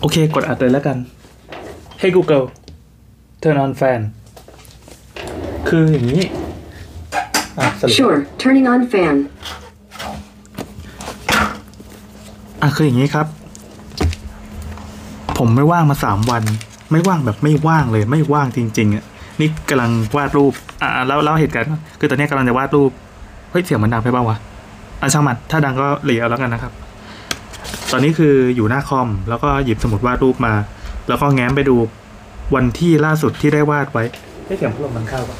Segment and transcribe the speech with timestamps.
[0.00, 0.96] โอเค กดอัดเลยแล้วกัน
[2.00, 2.44] Hey Google
[3.42, 4.00] turn on fan
[5.68, 6.24] คืออย่างนี้
[7.58, 9.16] อะสรุป Sure, turning on fan.
[12.62, 13.26] อะคืออย่างนี้ครับ
[15.38, 16.42] ผมไม่ว่างมาสามวัน
[16.92, 19.04] ไม่ว่างแบบไม่ว่างเลย ไม่ว่างจริงๆอะ
[19.40, 20.52] นี่กำลังวาดรูป
[20.82, 22.90] อะอะแล้วเล่าเหตุการณ์ก่อนคือตอนนี้กำลังจะวาดรูป
[23.50, 24.36] เฮ้ย เสียงมันดังไปเปล่าวะ
[25.00, 26.85] อะช่างมันถ้าดังก็เหลียวแล้วกันนะครับต
[27.96, 30.54] อนนี้คืออยู่หน้าคอม แล้วก็หยิบสมุดวาดรูปมา
[31.08, 31.76] แล้วก็แง้มไปดู
[32.54, 34.04] วันที่ล่าสุดที่ได้วาดไว้
[34.44, 35.36] เฮ้เสียงพัดลมมันเข้าปะ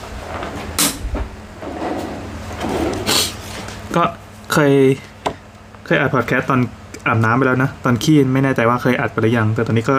[3.97, 4.03] ก็
[4.53, 4.73] เคย
[5.87, 6.61] เคยอัดพอดแคสต์ตอน
[7.07, 9.97] อาบน้ำไปแล้วนะ ตอนขี้ไม่แน่ใจว่าเคยอัดไปหรือยัง แต่ตอนนี้ก็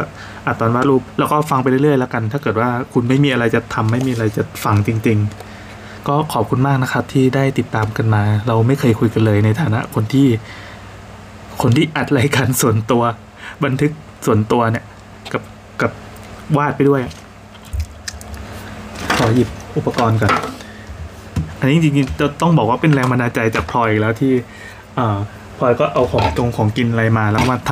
[0.48, 5.18] อัดตอนวาดรูป แล้วก็ฟังไปเรื่อยๆแล้วกัน ถ้าเกิดว่าคุณไม่มีอะไรจะทำไม่มีอะไรจะฟังจริง
[5.64, 10.28] ๆ ก็ขอบคุณมากนะครับที่ได้ติดตามกันมา เราไม่เคยคุยกันเลยในฐานะคนที่
[11.62, 13.04] คนที่อัดรายการส่วนตัว
[13.64, 13.92] บันทึก
[14.26, 14.86] ส่วนตัวเนี่ย
[15.34, 15.44] กับ
[15.82, 15.92] กับ
[16.58, 17.02] วาดไปด้วย
[19.18, 20.34] ขอหยิบอุปกรณ์ก่อน
[21.60, 24.34] อันนี้จริงๆจะต้องบอกว่าเป็นแรงบันดาลใจจากพลอยแล้วที่
[25.58, 27.72] พลอยก็เอาของตรงของกินอะไรมาแล้วมาท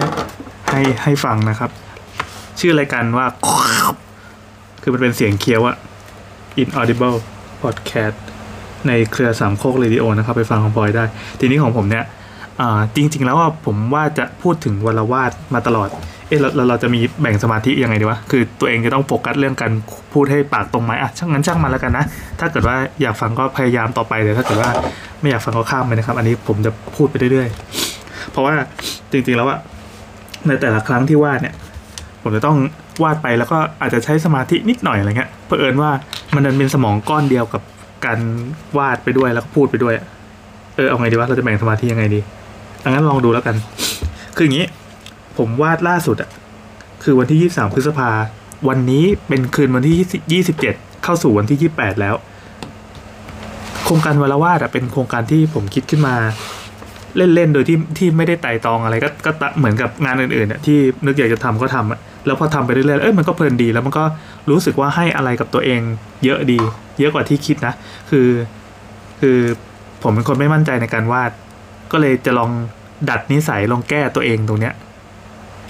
[0.00, 1.70] ำให้ให้ฟังนะครับ
[2.60, 3.26] ชื่อรายการว่า
[4.82, 5.76] คือมันเป็นเสียงเคี้ยวอะ
[6.62, 7.16] inaudible
[7.62, 8.16] podcast
[8.86, 11.04] ในเครือสามโคกเรดิโอนะครับ ไปฟังของพลอยได้
[11.40, 12.04] ทีนี้ของผมเนี่ย
[12.96, 15.88] จริง ๆ แล้วผมว่าจะพูดถึงวรวาดมาตลอด
[16.28, 19.72] เอ๊ะเราเราเราจะมีแบ่งสมาธิยังไงดีวะ คือตัวเองจะต้องโฟกัสเรื่องการ
[20.12, 22.04] พูดให้ปากตรงไหมอะช่างงั้นช่างมาแล้วกันนะ
[22.40, 24.70] ถ้าเกิดว่าอยากฟังก็พยายามต่อไปแต่ถ้าเกิดว่า
[25.20, 28.54] ไม่อยากฟังก็ข้ามไปนะครับ อันนี้ผมจะพูดไปเรื่อยๆ เพราะว่า
[29.12, 29.58] จริงๆแล้วอะ
[30.46, 31.54] ในแต่ละครั้งที่วาดเนี่ย
[32.22, 32.56] ผมจะต้อง
[33.02, 35.90] วาดไปแล้วก็อาจจะใช้สมาธินิดหน่อยอะไรเงี้ยเผอิญว่า
[36.34, 37.62] มันดันเป็นสมองก้อนเดียวกับ
[38.06, 38.18] การ
[38.78, 39.94] วาดไปด้วยแล้วก็พูดไปด้วย
[40.76, 42.20] เออเอาไงดีวะเราจะแบ่งสมาธิยังไงดี
[42.86, 43.56] อังั้นลองดูแล้วกัน
[44.36, 44.66] คืออย่างนี้
[45.38, 46.30] ผมวาดล่าสุดอะ
[47.02, 48.10] คือวันที่23พฤษภา
[48.68, 50.74] วันนี้เป็นคืนวันที่27เจ็ด
[51.04, 52.14] เข้าสู่วันที่28แปดแล้ว
[53.84, 56.14] โครงการวารวาดอะเป็นโครงการที่ผมคิดขึ้นมา
[57.16, 64.04] เล่นๆ โดยที่ที่ไม่ได้ไต่ตองอะไรก็ก็ตะเหมือนกับงานอื่นๆอะที่นึกอยากจะทำก็ทำอะแล้วพอทำไปเรื่อยๆ เอ้ยมันก็เพลินดี แล้วมันก็
[64.50, 65.80] รู้สึกว่าให้อะไรกับตัวเอง
[66.24, 66.58] เยอะดี
[67.00, 67.74] เยอะกว่าที่คิดนะ
[68.10, 68.28] คือ
[69.20, 69.38] คือ
[70.02, 71.30] ผมเป็นคนไม่มั่นใจในการวาด
[71.92, 72.50] ก็เลยจะลอง
[73.08, 74.74] ดัดนิสัยลองแก้ตัวเองตรงเนี้ย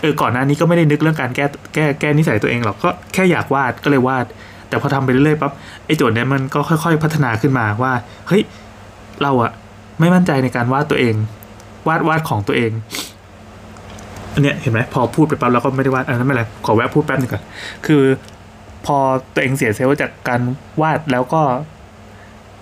[0.00, 4.26] เออก่อนหน้านี้ก็ไม่ได้นึกเรื่องการแก้แก้แก้นิสัยตัวเองหรอกก็แค่อยากวาดก็เลยวาด
[4.68, 5.52] แต่พอทำไปเรื่อยๆปั๊บ
[5.86, 7.92] ไอ้โจทย์เนี้ยมันก็ค่อย ๆ พัฒนาขึ้นมาว่า
[8.28, 8.42] เฮ้ย
[9.22, 9.52] เราอะ
[10.00, 11.14] ไม่มั่นใจในการวาดตัวเอง
[11.88, 12.70] วาดวาดของตัวเอง
[14.34, 17.42] อันเนี้ยเห็นไหมพอพูดไปปั๊บเราก็ไม่ได้วาดอันนั้นไม่เป็นไรขอแวะพูดแป๊บหนึงก่อน
[17.86, 18.02] คือ
[18.86, 18.96] พอ
[19.34, 20.40] ตัวเองเสียเซลล์จากการ
[20.82, 21.42] วาดแล้วก็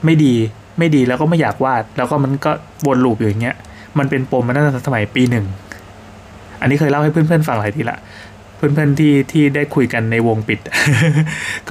[0.05, 0.35] ไม่ดี
[0.79, 2.51] ไม่ดีแล้วก็ไม่อยากวาด แล้วก็มันก็
[2.87, 3.57] วนลูปอยู่อย่างเงี้ย
[3.99, 5.47] มันเป็นปมมาตั้งแต่สมัยปีหนึ่ง
[6.61, 7.99] อันนี้เคยเล่าให้เพื่อนๆฟังหลายทีละ
[8.57, 10.61] เพื่อนๆที่ที่ได้คุยกันในวงปิด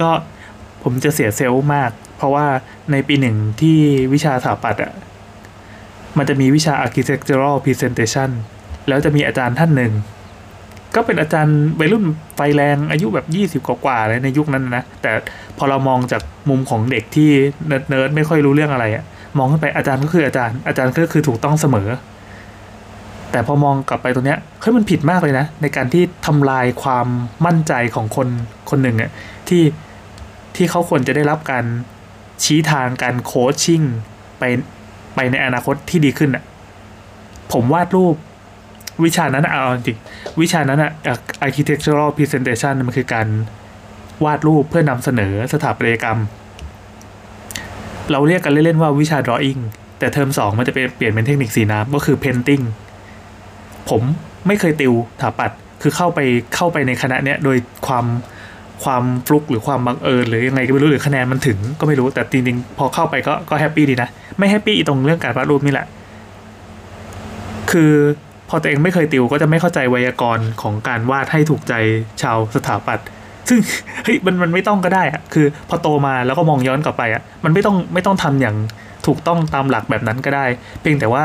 [0.00, 0.08] ก็
[0.82, 2.46] ผมจะเสียเซลล์มาก เพราะว่า
[2.92, 3.78] ในปีหนึ่งที่
[4.12, 4.92] วิชาสถาปัตย์อะ
[6.18, 8.30] มันจะมีวิชา architectural presentation
[8.88, 9.92] แล้วจะมีอาจารย์ท่านหนึ่ง
[10.94, 12.04] ก็เป็นอาจารย์วัยรุ่น
[12.36, 15.12] ไฟแรงอายุแบบยี่สิบกว่าๆเลยในยุคนั้นนะ แต่
[15.58, 17.30] พอเรามองจากมุมของเด็กที่
[17.66, 19.04] เนิร์ดไม่ค่อยรู้เรื่องอะไรอะ
[19.38, 21.88] มองขึ้นไปอาจารย์ก็คืออาจารย์ อาจารย์ก็คือถูกต้องเสมอ
[23.34, 27.06] แต่พอมองกลับไปตรงเนี้ยเฮ้ยมันผิดมากเลยนะ ในการที่ทำลายความ
[27.46, 28.28] มั่นใจของคน
[28.70, 29.10] คนหนึ่งอะ
[29.48, 29.62] ที่
[30.56, 31.64] ที่เขาควรจะได้รับการ
[32.44, 33.82] ชี้ทางการโคชชิ่ง
[34.38, 34.42] ไป
[35.14, 36.44] ไปในอนาคตที่ดีขึ้นอะ
[37.52, 38.16] ผมวาดรูป
[39.04, 39.98] วิชานั้นเอาจริง
[40.40, 40.90] วิชานั้นอะ
[41.46, 43.28] architectural presentation มันคือการ
[44.24, 46.18] วาดรูปเพื่อนำเสนอสถาปัตยกรรม
[48.10, 49.60] เราเรียกกันเล่นๆว่าวิชา drawing
[49.98, 52.64] แต่เทอมสองมันจะเป็นเปลี่ยนเป็นเทคนิคสีน้ำก็คือ painting
[53.90, 54.02] ผม
[54.46, 56.20] ไม่เคยติวสถาปัตย์คือเข้าไป
[56.56, 57.56] เข้าไปในคณะเนี้ยโดย
[57.86, 58.06] ความ
[58.84, 64.08] ความฟลุกหรือความบังเอิญหรือยังไงก็ไม่รู้หรือคะแนนมันถึงก็ไม่รู้แต่จริงๆพอเข้าไปก็ก็ happy ดีนะ
[64.38, 65.86] ไม่ happy ตรงเรื่องการวาดรูปนี่แหละ
[67.70, 67.92] คือ
[68.48, 71.74] พอตัวเองไม่เคยติวก็จะไม่เข้าใจไวยากรณ์ของการวาดให้ถูกใจ
[72.22, 73.06] ชาวสถาปัตย์
[73.48, 73.58] ซึ่ง
[74.04, 78.56] เฮ้ยมันมันไม่ต้องก็ได้อะคือ พอโตมาแล้วก็มองย้อนกลับไปอะมันไม่ต้องไม่ต้องทำอย่าง
[79.06, 80.46] ถูกต้องตามหลักแบบนั้นก็ได้
[80.80, 81.24] เพียงแต่ว่า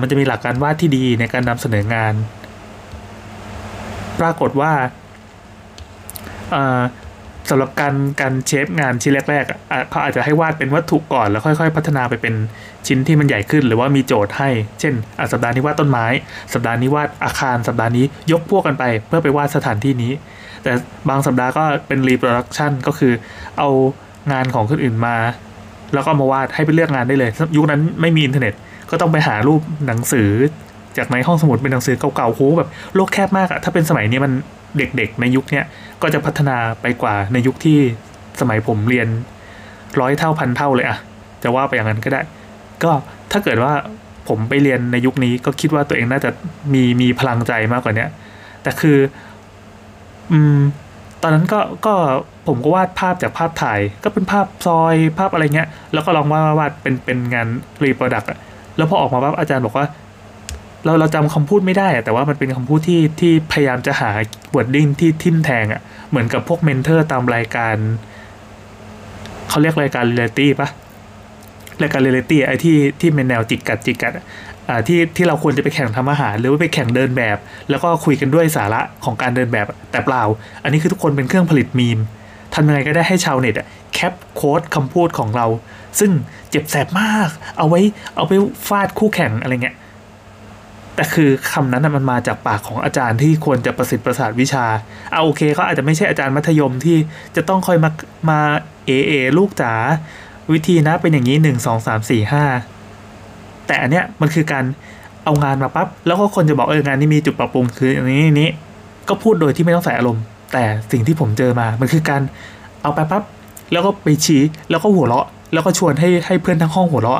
[0.00, 2.14] มันจะมีหลักการวาดที่ดีในการนำเสนองาน
[4.20, 4.72] ปรากฏว่า
[7.50, 12.34] สำหรับการการเชฟงานชิ้นแรกๆเขาอาจจะให้วาดเป็นวัตถุก่อนแล้วค่อยๆ พัฒนาไปเป็น
[12.86, 14.50] ชิ้นที่มันใหญ่ขึ้น หรือว่ามีโจทย์ให้
[14.80, 14.94] เช่น
[15.32, 16.06] สัปดาห์นี้วาดต้นไม้
[16.54, 20.12] สัปดาห์นี้วาดอาคาร สัปดาห์นี้ยกพวกกันไป เพื่อไปวาดสถานที่นี้
[20.62, 20.72] แต่
[21.08, 23.12] บางสัปดาห์ก็เป็นรีโปรดักชันก็คือ
[23.58, 23.68] เอา
[24.32, 25.16] งานของคนอื่นมา
[25.94, 28.54] แล้วก็มาวาดให้ไปเลือกงานได้เลย ยุคนั้นไม่มีอินเทอร์เน็ต
[28.90, 30.30] ก็ต้องไปหารูปหนังสือ
[30.96, 34.32] จากในห้องสมุดเป็นหนังสือเก่าๆโหแบบโลกแคบมากอะถ้าเป็นสมัยนี้มัน
[34.76, 35.64] เด็กๆ ในยุคเนี้ย
[36.02, 37.78] ก็จะพัฒนาไปกว่าในยุคที่
[38.40, 39.08] สมัยผมเรียน
[40.00, 40.98] ร้อยเท่าพันเท่าเลยอะ
[41.42, 42.20] จะว่าไปอย่างนั้นก็ได้
[42.82, 42.90] ก็
[43.32, 43.72] ถ้าเกิดว่า
[44.28, 46.30] ผมไปเรียนในยุคนี้ก็คิดว่าตัวเองน่าจะ
[46.74, 48.08] มีมีพลังใจมากกว่าเนี้ย
[48.62, 48.98] แต่คือ
[50.32, 50.58] อืม
[51.22, 51.94] ตอนนั้นก็ก็
[52.46, 57.46] ผมก็วาดภาพจากภาพถ่าย ก็เป็นภาพซอยภาพอะไรเงี้ย แล้วก็ลองวาดวาดเป็นเป็นงาน
[57.82, 58.38] reproduct อะ
[58.76, 59.86] แล้วพอออกมาปั๊บอาจารย์บอกว่า
[60.84, 64.10] เราเราจำคำพูดไม่ได้อะแต่ว่ามันเป็นคำพูดที่ที่พยายามจะหา
[64.54, 65.80] wording ที่ทิ่มแทงอะ
[66.10, 67.76] เหมือนกับพวก mentor ตามรายการ
[69.48, 70.68] เขาเรียกรายการเรียลิตี้ปะ
[71.82, 74.12] รายการเรียลิตี้ไอ้ที่ที่เป็นแนวจิกกัดจิกกัด
[74.88, 77.36] ที่ที่เราควรจะไปแข่งทำอาหาร หรือว่าไปแข่งเดินแบบ
[77.70, 80.22] แล้วก็คุยกันด้วยสาระของการเดินแบบ แต่เปล่า
[80.62, 81.98] อันนี้คือทุกคนเป็นเครื่องผลิตมีม
[82.54, 85.46] ทำยังไงก็ได้ให้ชาวเน็ตอะแคปโค้ดคำพูดของเรา
[85.98, 86.10] ซึ่ง
[86.50, 87.28] เจ็บแสบมาก
[87.58, 87.80] เอาไว้
[88.14, 88.32] เอาไป
[88.68, 89.76] ฟาดคู่แข่งอะไรเงี้ย
[90.94, 94.64] แต่คือคำนั้นมันมาจากปากของอาจารย์ที่ควรจะประสิทธิ์ประสาทวิชา
[95.12, 96.96] เอาโอเคเขาอาจจะไม่ใช่อาจารย์มัธยมที่
[97.36, 97.90] จะต้องคอยมา
[98.30, 98.40] มา
[98.86, 99.72] เอเอลูกจ๋า
[100.52, 102.44] วิธีนะเป็นอย่างนี้หนึ่งสองสามสี่ห้า
[103.70, 104.64] แต่อันเนี้ยมันคือการ
[105.24, 108.48] เอางานมาปั๊บแล้วก็คนจะบอกเอองานนี้มีจุดปรับปรุงคืออันนี้นี้
[109.08, 110.22] ก็พูดโดยที่ไม่ต้องใส่อารมณ์
[110.52, 112.22] แต่สิ่งที่ผมเจอมา มันคือการ
[112.82, 113.22] เอาไปปั๊บ
[113.72, 117.18] แล้วก็ไปชี้แล้วก็หัวเราะ แล้วก็ชวนให้ให้เพื่อนทั้งห้องหัวเราะ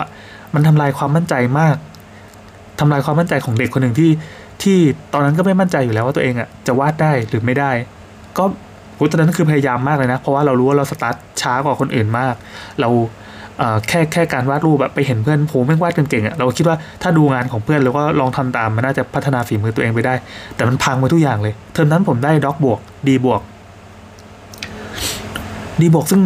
[0.55, 1.77] มันทำลายความมั่นใจมาก
[2.81, 4.11] ทำลายความมั่นใจของเด็กคนหนึ่งที่
[4.63, 4.79] ที่
[5.13, 7.71] ตอนนั้นก็ไม่มั่นใจอยู่แล้วว่าตัวเองอะจะวาดได้หรือไม่ได้
[8.39, 8.45] ก็
[8.95, 12.35] โหตอนนั้นคือพยายามมากเลยนะ เพราะว่าเรารู้ว่าเราสตาร์ทช้ากว่าคนอื่นมาก
[12.81, 12.89] เรา
[13.89, 20.15] แค่แค่การวาดรูปแบบไปเห็นเพื่อนโหแม่งวาดเก่งอะเราคิดว่าถ้าดูงานของเพื่อนแล้วก็ลองทำตามมันน่าจะพัฒนาฝีมือตัวเองไปได้
[20.57, 22.79] แต่มันพังไปทุกอย่างเลยเทอมนั้นผมได้ด็อกบวก
[23.09, 23.41] ดีบวก
[25.81, 26.23] ดีบวกซึ่ง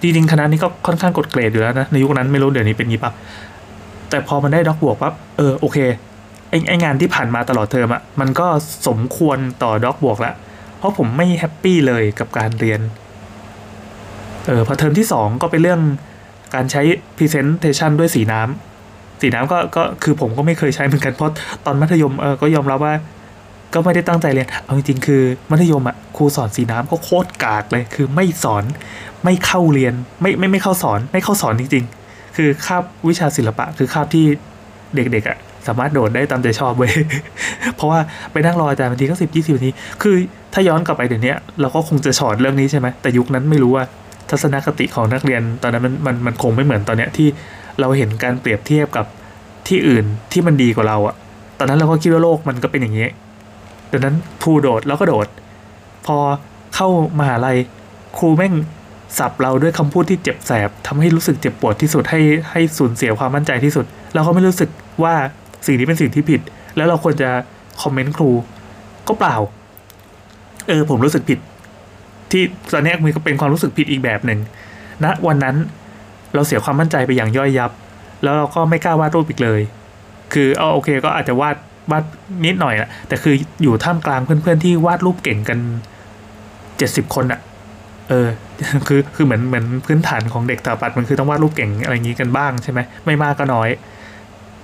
[0.00, 3.12] จริงๆคณะนี้ก็ค่อนข้างกดเกรดอยู่แล้วนะในยุคนั้นไม่รู้เดี๋ยวนี้เป็นงี้ปะ
[4.10, 5.78] แต่พอมันได้ด็อกบวกปั๊บเออโอเค
[6.48, 8.46] ไอ้ไอ้งานที่ผ่านมาตลอดเทอมอะมันก็
[8.88, 10.34] สมควรต่อ dog บวกแล้ว
[10.78, 12.80] เพราะผมไม่ happy เลยกับการเรียน
[14.46, 15.80] เออพอเทอมที่สองก็เป็นเรื่อง
[16.54, 16.82] การใช้
[17.16, 21.32] Presentation ด้วยสีน้ำสีน้ำก็ก็คือผมก็ไม่เคยใช้เหมือนกันเพราะ
[21.64, 22.94] ตอนมัธยมเออก็ยอมรับว่า
[23.74, 28.64] ก็ไม่ได้ตั้งใจเรียน เอาจริงๆ คือมัธยมอะครูสอนสีน้ำก็โคตรกากเลย คือไม่สอน
[29.24, 34.24] ไม่เข้าเรียนไม่ไม่ไม่เข้าสอนไม่เข้าสอนจริง ๆ คือคาบวิชาศิลปะ คือคาบที่
[34.94, 36.92] เด็กๆอะสามารถโดดได้ตามใจชอบเว้ย
[37.76, 38.00] เพราะว่า
[38.32, 39.70] ไปนั่งรออาจารย์บางทีก็สิบยี่สิบนาที
[40.02, 40.14] คือ
[40.52, 43.84] ถ้าย้อนกลับไปเดี๋ยวนี้เราก็คงจะสอนเรื่องนี้ใช่ไหม แต่ยุคนั้นไม่รู้ว่า
[44.30, 47.28] ทัศนคติของนักเรียนตอนนั้นมันมันมันคงไม่เหมือนตอนเนี้ยที่
[47.80, 49.06] เราเห็นการเปรียบเทียบกับ
[49.68, 51.14] ที่อื่นที่มันดีกว่าเราอะ
[51.58, 53.08] ตอนนั้นเราก็คิดว่าโลกมันก็เป็นอย่างนี้
[53.92, 55.28] ดังนั้นครูโดดแล้วก็โดด
[56.06, 56.16] พอ
[56.74, 56.88] เข้า
[57.18, 57.56] มหาลัย
[58.18, 58.54] ครูแม่ง
[59.18, 63.84] สับเราด้วยคำพูดที่เจ็บแสบทำให้รู้สึกเจ็บปวดที่สุดให้ให้สูญเสียความมั่นใจที่สุด
[64.14, 64.70] เราก็ไม่รู้สึก
[65.02, 65.14] ว่า
[65.66, 66.40] สิ่งนี้เป็นสิ่งที่ผิด
[66.76, 67.30] แล้วเราควรจะ
[67.82, 68.30] คอมเมนต์ครู
[69.08, 69.36] ก็เปล่า
[70.68, 71.38] เออผมรู้สึกผิด
[72.30, 72.42] ที่
[72.72, 74.38] ตอนนี้มันก็เป็นความรู้สึกผิดอีกแบบหนึ่ง
[75.02, 75.56] ณนะวันนั้น
[76.34, 77.70] เราเสียความมั่นใจไปอย่างย่อยยับ
[78.22, 79.60] แล้วเราก็ไม่กล้าวาดรูปอีกเลย
[80.32, 81.56] คือเอาโอเคก็อาจจะวาด
[81.90, 82.04] วาด
[82.46, 85.58] นิดหน่อยแหละแต่คืออยู่ท่ามกลางเพื่อนๆที่วาดรูปเก่งกัน
[86.78, 87.40] เจ็ดสิบคนอะ
[88.08, 88.28] เออ
[88.88, 93.68] คือคือเหมือนเหมือนพื้นฐานของเด็กสถาปัตย์มันคือต้องวาดรูปเก่งอะไรอย่างนี้กันบ้างใช่ไหมไม่มากก็น้อย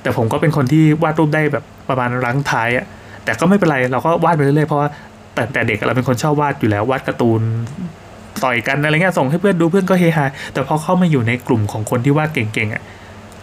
[0.03, 2.87] แต่ผมก็เป็นคนที่วาดรูปได้แบบประมาณรั้งท้ายอะ
[3.25, 4.89] แต่ก็ไม่เป็นไรเราก็วาดไปเรื่อยๆเพราะว่า
[5.53, 7.43] แต่เด็กเราเป็นคนชอบวาดอยู่แล้ววาดการ์ตูน
[8.45, 12.83] ต่อยกันอะไรเงี้ยส่งให้เพื่อนดูเพื่อนก็เฮฮาแต่พอเข้ามาอยู่ในกลุ่มของคนที่วาดเก่งๆอะ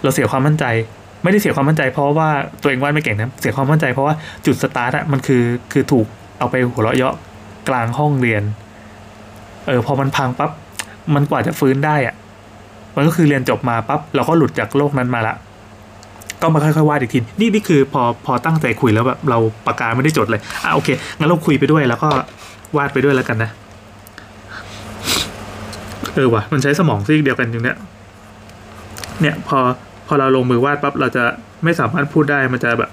[0.04, 0.66] เราเสียความมั่นใจ
[1.24, 2.30] ไม่ได้เสียความมั่นใจ เพราะว่า
[2.62, 6.06] ตัวเองวาดไม่เก่งนะเสียความมั่นใจเพราะว่าจุดสตาร์ทอะมันคือคือถูก
[6.40, 7.16] เอาไปหัวเราะเยาะ
[7.70, 8.44] กลางห้องเรียน
[9.68, 10.52] เออพอมันพังปั๊บ
[11.14, 12.16] มันกว่าจะฟื้นได้อะ
[12.96, 15.36] มันก็คือเรียนจบมาปั๊บเราก็หลุดจากโลกนั้นมาละ
[16.42, 20.90] ก็มาค่อยๆวาดอีกทีนี่นี่คือพอพอตั้งใจคุยแล้วแบบเราปากกาไม่ได้จดเลยอะโอเค
[21.20, 22.10] งั้นเราคุยไปด้วยแล้วก็
[22.78, 23.50] วาดไปด้วยแล้วกันนะ
[26.16, 27.78] เออว่ะมันใช้สมองซีกเดียวกันอยู่เนี้ย
[29.22, 29.60] เนี่ยพอ
[30.08, 31.24] พอเราลงมือวาดปั๊บเราจะ
[31.64, 32.92] ไม่สามารถพูดได้มันจะแบบ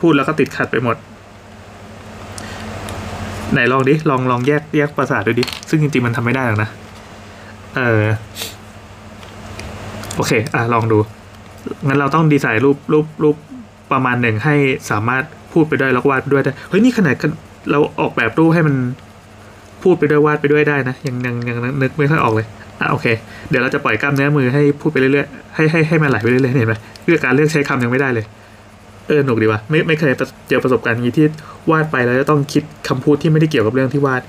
[0.00, 0.96] พูดแล้วก็ติดขัดไปหมด
[3.52, 6.70] ไหนลองดิลองลองแยกแยกประสาทดูดิ ซึ่งจริงๆมันทำไม่ได้หรอกนะ
[7.76, 8.04] เออ
[10.16, 10.98] โอเค อะลองดู
[11.86, 13.36] งั้นเราต้องดีไซน์รูปรูปรูป
[13.92, 14.54] ประมาณหนึ่งให้
[14.90, 17.14] สามารถพูดไปด้วยแล้วก็วาดไปด้วยได้เฮ้ยนี่ขนาด
[17.70, 18.74] เราออกแบบรูปให้มัน
[19.82, 22.46] พูดไปด้วยวาดไปด้วยได้นะยังยังยังนึกไม่ค่อยออกเลย
[22.80, 23.06] อะโอเค
[23.48, 28.24] เดี๋ยวเราจะปล่อยกล้ามเนื้อมือให้พูดไปเรื่อยๆให้ให้ให้มันไหลไปเรื่อยๆเห็นไหมเรื่องการเลือกใช้คำยังไม่ได้เลย
[29.08, 30.12] เออหนุกดีว่ะไม่ไม่เคย
[30.48, 31.26] เจอประสบการณ์อย่างนี้ที่
[31.70, 34.22] วาดไปแล้วจะต้องคิดคำพูดที่ไม่ได้เกี่ยวกับเรื่องที่วาด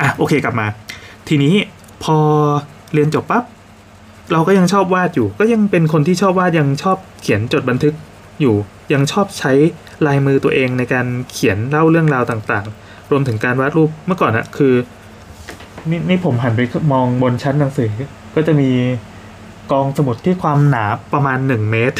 [0.00, 0.66] อะโอเคกลับมา
[1.28, 1.54] ทีนี้
[2.04, 2.16] พอ
[2.94, 3.44] เรียนจบปั๊บ
[4.32, 7.94] เราก็ยังชอบวาดอยู่ ก็ยังเป็นคนที่ชอบวาดยังชอบเขียนจดบันทึก
[8.40, 8.54] อยู่
[8.92, 9.52] ยังชอบใช้
[10.06, 14.74] ลายมือตัวเองในการเขียนเล่าเรื่องราวต่างๆ รวมถึงการวาดรูปเมื่อก่อนอะคือ
[15.90, 16.60] นี่นี่ผมหันไป
[16.92, 17.88] มองบนชั้นหนังสือ
[18.34, 18.70] ก็จะมี
[19.72, 21.96] กองสมุดที่ความหนาประมาณหนึ่งเมตร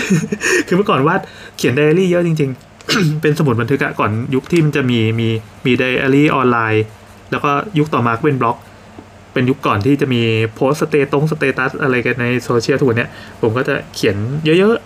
[0.66, 1.20] คือเมื่อก่อนวาด
[1.56, 2.50] เขียนไดอารี่เยอะจริง
[2.86, 5.28] ๆ เป็นสมุดบันทึกอะก่อนยุคที่มันจะมีมี
[5.64, 6.84] มีไดอารี่ออนไลน์
[7.30, 8.56] แล้วก็ยุคต่อมาก็เป็นบล็อก
[9.32, 10.22] เป็นยุคก่อนที่จะมี
[10.54, 13.10] โพสต์สเตตง status อะไรกันในโซเชียลทุกวันเนี้ย
[13.42, 14.76] ผมก็จะเขียนเยอะ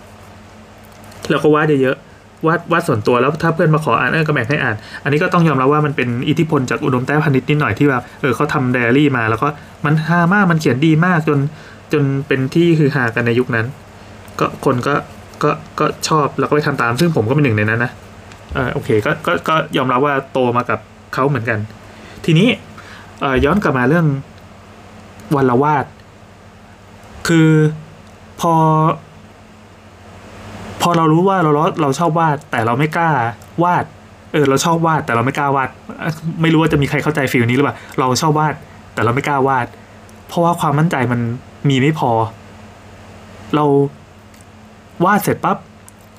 [0.59, 9.47] ๆ แล้วก็วาดเยอะๆวาดวาดส่วนตัวแล้วถ้าเพื่อนมาขออ่านเออก็แบ่งให้อ่าน อันนี้ก็ต้องยอมรับว่ามันเป็นอิทธิพลจากอุดมแต้พานิชนิดหน่อยที่แบบเออเขาทำไดอารี่มาแล้วก็
[9.85, 11.39] มันฮามากมันเขียนดีมากจน
[11.93, 13.65] จนเป็นที่คือฮากันในยุคนั้น
[14.39, 14.95] ก็คนก็
[15.43, 17.91] ก็ก็ชอบแล้วก็ไปทำตาม ซึ่งผมก็เป็นหนึ่งในนั้นนะ
[18.55, 20.79] เออโอเคก็ก็ก็ยอมรับว่าโตมากับ
[21.13, 21.59] เขาเหมือนกัน
[22.25, 22.47] ทีนี้
[23.45, 24.05] ย้อนกลับมาเรื่อง
[25.35, 25.85] วันลวาด
[27.27, 27.49] คือ
[28.41, 28.53] พอ
[30.81, 33.09] พอเรารู้ว่าเราเราชอบวาด แต่เราไม่กล้า
[33.63, 33.85] วาด
[34.33, 35.69] เออ เราชอบวาด แต่เราไม่กล้าวาด
[36.41, 38.53] ไม่รู้ว่าจะมีใครเข้าใจฟีลนี้หรือเปล่า เราชอบวาด
[38.93, 39.67] แต่เราไม่กล้าวาด
[40.27, 41.19] เพราะว่าความมั่นใจมัน
[41.69, 42.11] มีไม่พอ
[43.55, 43.65] เรา
[45.05, 45.57] วาดเสร็จปั๊บ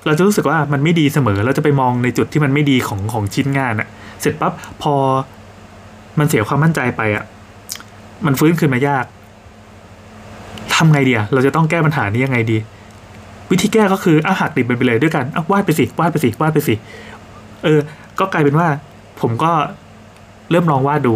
[0.06, 3.88] เราจะรู้สึกว่ามันไม่ดีเสมอ เราจะไปมองในจุดที่มันไม่ดีของของชิ้นงานอะ
[4.20, 4.52] เสร็จปั๊บ
[4.82, 4.94] พอ
[6.18, 7.24] มันเสียความมั่นใจไปอะ
[8.26, 9.04] มันฟื้นคืนมายาก
[10.74, 12.58] ทำไงเดีอะเราจะต้องแก้ปัญหานี้ยังไงดี
[13.50, 16.74] วิธีแก้ก็คืออาหักดิบมันไปเลยด้วยกันอวาดไปสิวาดไปสิวาดไปสิ
[17.64, 17.80] เออ
[18.18, 18.68] ก็กลายเป็นว่า
[19.20, 19.52] ผมก็
[20.50, 21.14] เริ่มลองวาดดู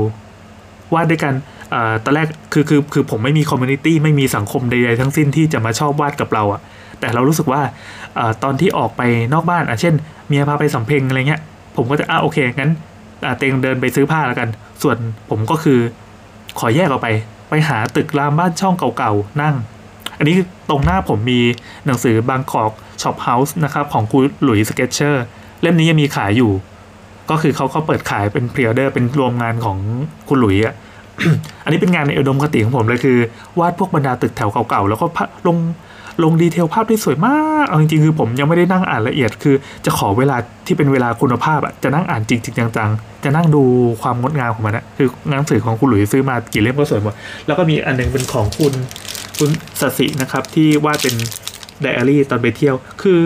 [0.95, 1.35] วาดด้วยกัน
[1.75, 6.61] อตอนแรกคือคือคือผมไม่มีคอมมูนิตี้ไม่มีสังคมใดๆทั้งสิ้นที่จะมาชอบวาดกับเราอะ
[7.01, 7.63] แต่เรารู้สึกว่า
[8.19, 9.03] อตอนที่ออกไป
[9.35, 9.95] นอกบ้านอะเช่น
[10.29, 11.41] เมียพาไปสำเพ็งอะไรเงี้ย
[11.77, 12.73] ผมก็จะอะโอเคงั้น
[13.39, 14.49] เตงเดินไปซื้อผ้าแล้วกัน
[14.83, 14.97] ส่วน
[15.31, 15.79] ผมก็คือ
[16.59, 17.09] ขอแยกออกไป
[17.49, 19.55] ไปหาตึกรามบ้านช่องเก่าๆ นั่ง
[20.19, 20.37] อันนี้
[20.69, 21.41] ตรงหน้าผมมี
[21.87, 25.25] หนังสือ Bangkok Shophouses นะครับ ของคุณ Louis Sketcher
[25.61, 26.53] เล่มนี้ยังมีขายอยู่
[27.31, 29.79] ก็คือเขาเขาเปิดขายเป็น pre-order เป็นรวมงานของ
[30.29, 30.75] คุณหลุยอะ
[31.65, 33.19] อันนี้เป็นงานในอุดมคติของผมเลยคือ
[33.59, 35.07] วาดพวกบรรดาตึกแถวเก่าๆ แล้วก็
[35.47, 35.57] ลง
[36.25, 43.63] ลง detail ภาพได้สวยมากเอาจริงๆคือผมยังไม่ได้นั่งอ่านละเอียดคือ จะขอเวลาที่เป็นเวลาคุณภาพอะจะนั่งอ่านจริงๆจังๆ จะนั่งดู
[44.03, 47.15] ความงดงามของมันนะคือหนังสือของคุณหลุยซื้อมากี่เล่มก็สวยหมด
[47.47, 48.73] แล้วก็มีอันหนึ่งเป็นของคุณ
[49.39, 51.15] คุณสสินะครับ ที่วาดเป็น
[51.81, 53.23] ไดอารี่ตอนไปเที่ยวคือ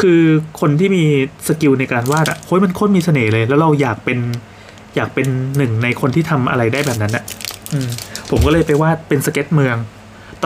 [0.00, 0.20] คือ
[0.60, 1.04] คนที่มี
[1.48, 4.18] skill ในการวาดอะโห้ยมันโคตรมีเสน่ห์เลย แล้วเราอยากเป็น
[4.96, 7.24] อยากเป็นหนึ่งในคนที่ทำอะไรได้แบบนั้นอะ
[7.72, 7.88] อืม
[8.30, 9.76] ผมก็เลยไปวาดเป็นสเก็ตเมือง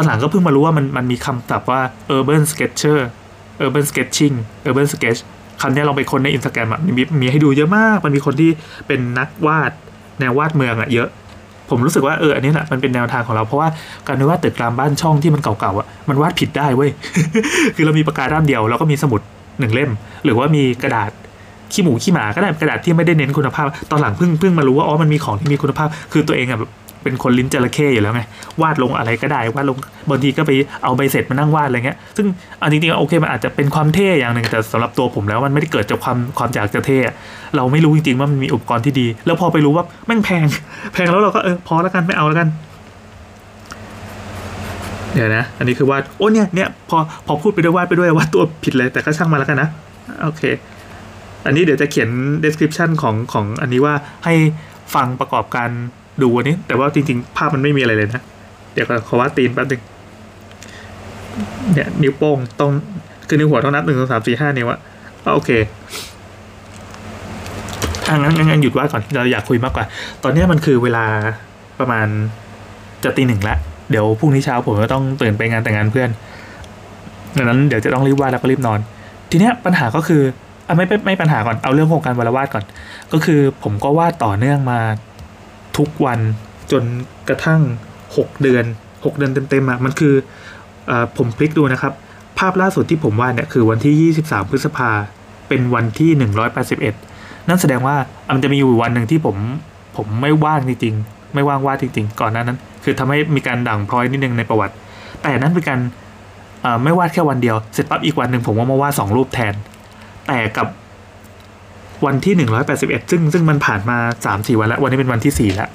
[0.00, 1.80] ตอนหลังก็เพิ่งมารู้ว่ามันมันมีคำศัพท์ว่า
[2.16, 2.98] urban sketcher
[3.64, 4.34] urban sketching
[4.68, 5.20] urban sketch
[5.60, 8.50] คำนี้ลองไปคนในอินสตาแกรมมีมีให้ดูเยอะมาก มันมีคนที่
[8.86, 9.72] เป็นนักวาด
[10.20, 11.08] แนววาดเมืองอะเยอะ
[11.70, 13.68] ผมรู้สึกว่าเอออันนี้แหละมันเป็นแนวทางของเราเพราะว่า
[14.06, 16.90] การวาดตึกรามบ้านช่องที่มันเก่าๆอะมันวาดผิดได้เว้ย
[17.76, 19.20] คือเรามีปากกาด้ามเดียวแล้วก็มีสมุด
[19.60, 19.90] หนึ่งเล่ม
[20.24, 21.10] หรือว่ามีกระดาษ
[21.72, 26.58] ขี้หมูขี้หมาก็ได้กระดาษที่ไม่ได้เน้นคุณภาพ ตอนหลังเพิ่งเพิ่งมารู้ว่าอ๋อมันมีของที่มีคุณภาพ คือตัวเองอะ
[27.02, 28.22] เป็นคนลิ้นจระเข้อยู่แล้วไง
[28.62, 29.76] วาดลงอะไรก็ได้วาดลง
[30.10, 30.50] บางทีก็ไป
[30.82, 32.26] เอาใบเสร็จมานั่งวาดอะไรเงี้ยซึ่ง
[32.62, 36.98] อันจริงๆโอเคมันอาจจะเป็นความเท่อย่างหนึ่งแต่สำหรับตัวผมแล้วมันไม่ได้เกิดจากความความอยากจะเท่
[37.56, 40.46] เราไม่รู้จริงๆว่ามันมีอุปกรณ์ที่ดี แล้วพอไปรู้ว่าแม่งแพง
[40.92, 42.48] แพงแล้วเราก็เออพอแล้วกันไม่เอาแล้วกัน
[45.14, 49.68] เดี๋ยวนะ อันนี้คือวาด โอ้เนี่ยเนี่ยพอพอพูดไปด้วยวาดไปด้วยวาดตัวผิดเลย แต่ก็ช่างมาแล้วกันนะ
[50.22, 50.42] โอเค
[51.46, 52.10] อันนี้เดี๋ยวจะเขียน
[52.44, 54.34] description ของของอันนี้ว่าให้
[54.94, 55.70] ฟังประกอบการ
[56.22, 58.22] ดูอันนี้ แต่ว่าจริง ๆ ภาพมันไม่มีอะไรเลยนะ
[58.72, 59.82] เดี๋ยวขอวาดตีนแป๊บนึง
[61.75, 62.70] เนี่ยนิ้วโป้งต้อง
[63.28, 64.78] คือนิ้วหัวต้องนับหนึ่งสองสามสี่ห้านิ้วอะ
[65.25, 65.50] ก็โอเค
[68.08, 69.84] อะงั้นงั้นงั้นหยุดวาดก่อนเราอยากคุยมากกว่า
[70.22, 71.04] ตอนนี้มันคือเวลา
[71.80, 72.06] ประมาณ
[73.04, 73.56] จะตีหนึ่งละ
[73.90, 76.10] เดี๋ยวพรุ่งนี้เช้าผมก็ต้องตื่นไปงานแต่งงานเพื่อน
[77.37, 78.80] ดังนั้นเดี๋ยวจะต้องรีบวาดแล้วก็รีบนอน
[79.30, 80.22] ทีเนี้ยปัญหาก็คือ
[80.68, 82.64] อะไม่ไม่ไม่ปัญหาก่อนเอาเรื่องโครงการวาดวาดก่อน
[83.12, 84.80] ก็คือผมก็วาดต่อเนื่องมา
[85.78, 86.20] ทุกวัน
[86.73, 86.85] จน
[87.28, 87.61] กระทั่ง
[88.06, 90.14] 6 เดือน 6 เดือนเต็มๆอะมันคือ
[90.90, 91.92] อผมพลิกดูนะครับ
[92.38, 94.90] ภาพล่าสุดที่ผมวาดเนี่ยคือวันที่ 23 พฤษภา
[95.49, 96.11] เป็นวันที่
[96.80, 97.97] 181 นั่นแสดงว่า
[98.35, 99.37] มันจะมีอยู่วันหนึ่งที่ผม
[99.97, 104.75] ผมไม่ว่างจริงๆไม่ว่างวาดจริงๆ ก่อนหน้านั้น คือทำให้มีการด่างพร้อยนิดนึงในประวัติ
[105.23, 105.80] แต่นั้นเป็นการ
[106.82, 109.54] ไม่วาดแค่วันเดียวเสร็จปั๊บอีกวันหนึ่งผมว่ามาวาดสองรูปแทน
[110.26, 110.66] แต่กับ
[112.06, 115.68] วันที่หนึ่งร้อยแปดสิบเอ็ดซึ่งซึ่งมันผ่านมาสามสี่วันแล้ว วันนี้เป็นวันที่สี่แล้ว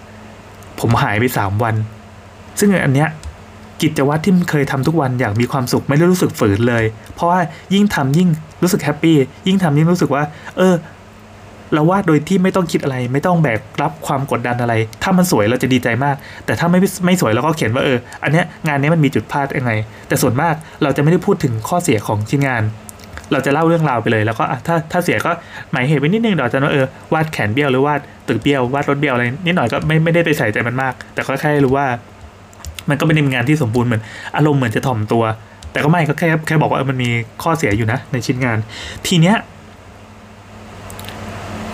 [0.80, 1.76] ผมหายไปสามวัน
[2.60, 3.10] ซึ่งอันเนี้ย
[3.82, 6.84] กิจวัตรที่เคยทำทุกวันอย่างมีความสุขไม่ได้รู้สึกฝืนเลย
[7.16, 7.40] เพราะว่า
[7.74, 8.30] ยิ่งทำยิ่ง
[8.64, 10.24] รู้สึกแฮปปี้ยิ่งทำยิ่งรู้สึกว่า
[10.58, 10.76] เออ
[11.74, 16.16] เราวาดโดยที่ไม่ต้องคิดอะไร ไม่ต้องแบกรับความกดดันอะไร ถ้ามันสวยเราจะดีใจมาก
[16.46, 19.72] แต่ถ้าไม่ไม่สวยเราก็เขียนว่าเออ อันเนี้ยงานนี้มันมีจุดพลาดยังไง
[20.08, 20.54] แต่ส่วนมาก
[20.84, 22.64] เราจะไม่ได้พูดถึงข้อเสียของชิ้นงาน
[23.34, 25.32] เราจะเล่าเรื่องราวไปเลย แล้วก็ถ้าถ้าเสียก็
[25.72, 31.88] หมายเหตุไว้นิดนึงเดี๋ยวจะว่าเออวาดแขนเบี้ยวหรือวาดตึกเบี้ยววาดรถเบี้ยวอะไรนิดหน่อยก็ไม่ไม่ได้ไปใส่ใจมันมาก แต่ก็แค่รู้ว่า
[32.90, 34.04] มันก็เป็นงานที่สมบูรณ์เหมือน
[34.38, 35.24] อารมณ์เหมือนจะถ่อมตัว
[35.72, 37.10] แต่ก็ไม่ก็แค่แค่บอกว่ามันมี
[37.44, 38.58] ข้อเสียอยู่นะ ในชิ้นงาน
[39.08, 39.36] ทีเนี้ย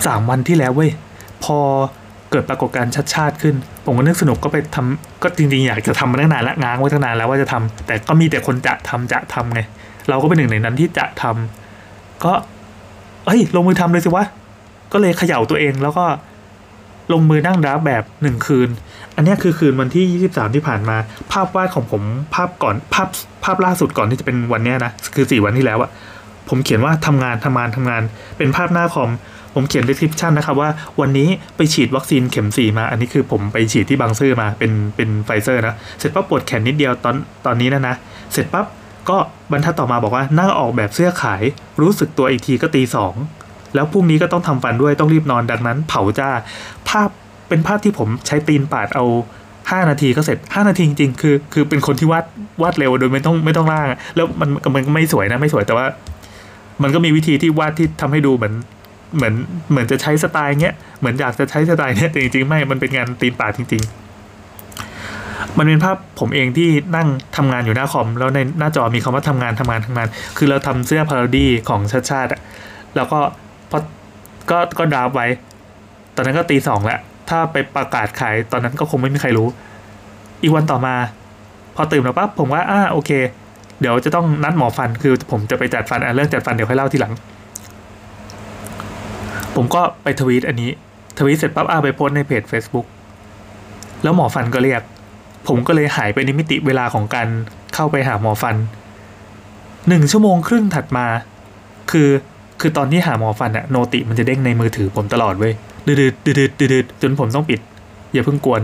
[0.06, 0.90] สามวันที่แล้วเว้ย
[1.44, 1.58] พอ
[2.30, 9.60] เกิดปรากฏการณ์ชัดชาติขึ้น ผมก็นึกสนุกก็ไปทำก็จริงๆ อยากจะทำมาตั้งนานละง้างไว้ตั้งนานแล้วว่าจะทำแต่ก็มีแต่คนจะทำจะทำไง
[10.10, 12.32] เราก็เป็นหนึ่งในนั้นที่จะทำก็
[13.26, 14.24] เอ้ยลงมือทำเลยสิวะ
[14.92, 16.04] ก็เลยเขย่าตัวเองแล้วก็
[17.12, 18.68] ลงมือนั่ง draft แบบหนึ่งคืน
[19.16, 20.96] อันนี้คือคืนวันที่ 23 ที่ผ่านมา
[21.32, 22.02] ภาพวาดของผม
[22.34, 23.08] ภาพก่อนภาพ
[23.44, 25.90] ภาพล่าสุดก่อนที่จะเป็นวันนี้นะคือ 4 วันที่แล้วอะ
[26.48, 28.02] ผมเขียนว่าทำงานทำงานทำงาน
[28.38, 29.10] เป็นภาพหน้าคอม
[29.54, 37.14] ผมเขียน description นะครับว่าวันนี้ไปฉีดวัคซีนเข็ม 4 มา อันนี้คือผมไปฉีดที่บางซื่อมาเป็นเป็นไฟเซอร์นะ เสร็จปั๊บปวดแขนนิดเดียวตอน
[37.46, 37.94] ตอนนี้นะนะ
[38.32, 38.66] เสร็จปั๊บ
[39.08, 39.16] ก็
[39.52, 41.42] บรรทัดต่อมาบอกว่านั่งออกแบบเสื้อขาย
[41.80, 43.14] รู้สึกตัวอีกทีก็ตีสอง
[43.74, 46.30] แล้วพรุ่งนี้ก็ต้องทำฟันด้วยต้องรีบนอนดังนั้น เผาจ้า
[46.88, 47.08] ภาพ
[47.48, 49.04] เป็นภาพที่ผมใช้ตีนปาดเอา
[49.50, 52.24] 5 นาทีก็เสร็จ 5 นาทีจริงๆคือ คือเป็นคนที่วาด
[52.62, 55.86] วาดเร็วโดยไม่ต้องไม่ต้องล่าง แล้วมันมันไม่สวยนะไม่สวยแต่ว่า
[56.82, 58.54] มันก็มีวิธีที่วาดที่ทำให้ดูเหมือน
[59.16, 59.34] เหมือน
[59.70, 64.09] เหมือนจะใช้สไตล์เงี้ยเหมือนอยากจะใช้สไตล์เนี้ยแต่จริงๆไม่มันเป็นงานตีนปาดจริง ๆ
[65.58, 72.40] มันเป็นภาพผมเองที่นั่งทำงานอยู่หน้าคอม แล้วในหน้าจอมีคำว่าทำงานทำงานทำงาน คือเราทำเสื้อพาราดี้ของชาติชาติอะ
[72.96, 73.18] แล้วก็
[73.70, 73.78] พอ
[74.50, 75.26] ก็ก็ดราฟไว้
[76.16, 79.48] ตอนนั้นก็ตีสองแล้วถ้าไปประกาศขายตอนนั้นก็คงไม่มีใครรู้
[80.42, 80.94] อีกวันต่อมา
[81.76, 83.10] พอตื่นมาปั๊บผมว่าอ่าโอเค
[83.80, 87.12] เดี๋ยวจะต้องนัดหมอฟันคือผมจะไปจัดฟันอะเรื่องจัดฟันเดี๋ยวค่อยเล่าทีหลัง
[89.56, 90.70] ผมก็ไปทวีตอันนี้
[91.18, 92.86] ทวีตเสร็จปั๊บอ่าไปโพสในเพจ Facebook
[94.02, 94.82] แล้วหมอฟันก็เรียก
[95.48, 97.28] ผมก็เลยหายไปในมิติเวลาของการ
[97.74, 98.56] เข้าไปหาหมอฟัน
[99.88, 101.06] หนึ่งชั่วโมงครึ่งถัดมา
[101.90, 102.08] คือ
[102.60, 105.52] คือตอนที่หาหมอฟันอะโนติมันจะเด้งในมือถือผมตลอดเว้ย
[105.86, 107.60] ดืดดืดดืดดืดจนผมต้องปิด
[108.12, 108.62] อย่าเพิ่งกวน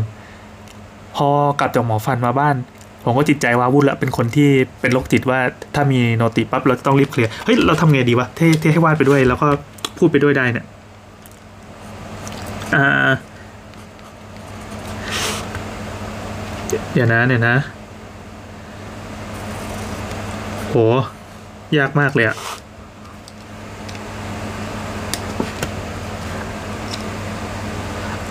[1.17, 1.29] พอ
[1.61, 2.57] กลับจากหมอฟันมาบ้าน
[3.05, 4.49] ผมก็จิตใจว้าวุ่นละเป็นคนที่
[4.81, 5.39] เป็นโรคจิตว่า
[5.75, 9.47] ถ้ามีโนติปั๊บเราต้องรีบเคลียร์เฮ้ยเราทำไงดีวะเท่เท่ให้วาดไปด้วย แล้วก็
[9.99, 10.67] พูดไปด้วยได้เนี่ย
[12.75, 12.87] อ่า
[16.93, 17.57] เดี๋ยวนะเนี่ยนะ
[20.69, 20.75] โห
[21.79, 22.37] ยากมากเลยอะ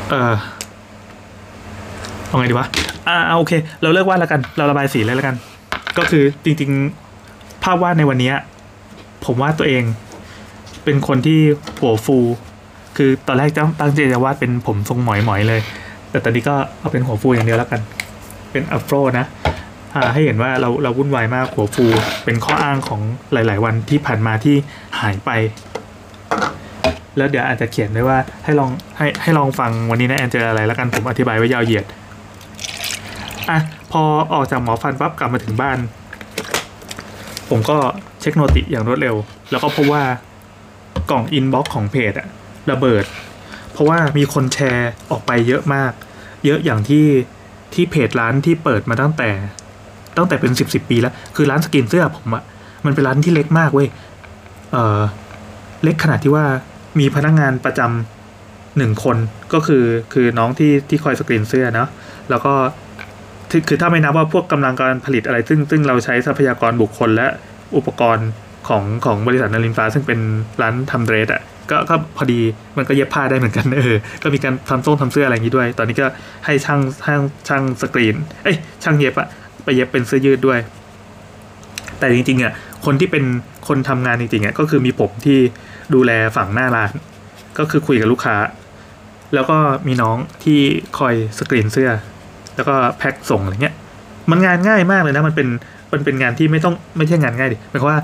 [0.10, 0.34] เออ
[2.28, 2.68] เอาไงดีวะ
[3.08, 5.36] อ่าโอเค เราเลิกวาดแล้วกัน เราระบายสีเลยแล้วกัน
[5.98, 8.32] ก็คือจริงๆ ภาพวาดในวันนี้
[9.26, 9.84] ผมวาดตัวเอง
[10.84, 11.40] เป็นคนที่
[11.80, 12.18] หัวฟู
[12.98, 15.62] คือตอนแรกตั้งใจจะวาดเป็นผมทรงหมอยๆเลย
[16.12, 17.82] แต่ตอนนี้ก็เอาเป็นหัวฟูอย่างเดียวแล้วกัน
[18.56, 19.26] เป็นอัฟโรนะ
[20.14, 21.86] ให้เห็นว่าเราเราวุ่นวายมากหัวฟู
[22.26, 23.02] เป็นข้ออ้างของ
[23.34, 24.56] หลาย ๆ วันที่ผ่านมาที่
[25.00, 25.30] หายไป
[27.18, 31.86] แล้วเดี๋ยวอาจจะเขียนไว้ว่าให้ลองให้ให้ลองฟังวันนี้นะแอนเจออะไรแล้วกันผมอธิบายไว้ยาวเหยียด
[33.50, 33.60] อะ
[33.92, 34.02] พอ
[34.34, 35.78] ออกจากหมอฟันปั๊บกลับมาถึงบ้าน
[37.50, 37.78] ผมก็
[38.22, 39.16] เช็ค noti อย่างรวดเร็ว
[39.52, 40.04] แล้วก็พบว่า
[41.12, 42.28] กล่อง inbox ของเพจอะ
[42.72, 43.04] ระเบิด
[43.72, 45.92] เพราะว่ามีคนแชร์ออกไปเยอะมาก
[46.46, 47.06] เยอะอย่างที่
[47.74, 49.30] ที่เพจร้านที่เปิดมาตั้งแต่
[50.18, 52.44] ตั้งแต่เป็นสิบสิบปีแล้ว คือร้านสกรีนเสื้อผมอะ
[52.86, 53.88] มันเป็นร้านที่เล็กมากเว้ย
[54.72, 55.02] เออ
[55.84, 56.46] เล็กขนาดที่ว่า
[57.00, 59.18] มีพนักงานประจำหนึ่งคน
[59.54, 61.90] ก็คือคือน้องที่ที่คอยสกรีนเสื้อเนาะ
[62.30, 62.54] แล้วก็
[63.68, 67.28] คือถ้าไม่นับว่าพวกกำลังการผลิตอะไร ซึ่งซึ่งเราใช้ทรัพยากรบุคคลและ
[67.78, 68.30] อุปกรณ์
[68.68, 70.20] ของของบริษัทนารินฟ้า ซึ่งเป็น
[70.62, 72.40] ร้านทำเดรสอะ ก็ก็พอดี
[72.78, 76.08] มันก็เย็บผ้าได้เหมือนกันเออก็มีการทำส้งทำเสื้ออะไรอย่างนี้ด้วย ตอนนี้ก็
[76.46, 79.28] ให้ช่างช่างช่างสกรีนเอ้ยช่างเย็บอะ
[79.64, 80.60] ไปเย็บเป็นเสื้อยืดด้วย
[82.00, 82.54] แต่จริงๆอะ
[82.86, 83.24] คนที่เป็น
[83.68, 85.40] คนทำงานจริงๆอะก็คือมีผมที่
[85.94, 86.92] ดูแลฝั่งหน้าร้าน
[87.58, 88.36] ก็คือคุยกับลูกค้า
[89.34, 90.60] แล้วก็มีน้องที่
[91.00, 91.90] คอยสกรีนเสื้อ
[92.56, 93.76] แล้วก็แพ็คส่งอะไรเงี้ย
[94.32, 95.48] มันงานง่ายมากเลยนะมันเป็น
[95.94, 98.00] มันเป็นงานที่ไม่ต้องไม่ใช่งานง่ายดิหมายความว่า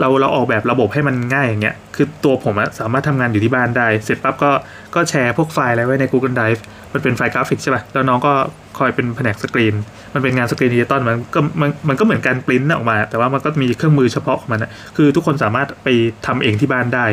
[0.00, 4.50] เราเราออกแบบระบบให้มันง่ายอย่างเงี้ย คือตัวผมอะสามารถทำงานอยู่ที่บ้านได้ เสร็จปั๊บก็
[4.94, 6.60] ก็แชร์พวกไฟล์อะไรไว้ใน Google Drive
[6.92, 8.32] มันเป็นไฟล์กราฟิกใช่ป่ะ แล้วน้องก็
[8.78, 9.74] คอยเป็นแผนกสกรีน
[10.14, 15.88] มันเป็นงานสกรีนดิจิตอลมันก็มันมันก็เหมือนการปริ้นออกมา แต่ว่ามันก็มีเครื่องมือเฉพาะของมันนะคือทุกคนสามารถไป
[16.26, 17.06] ทำเองที่บ้านได้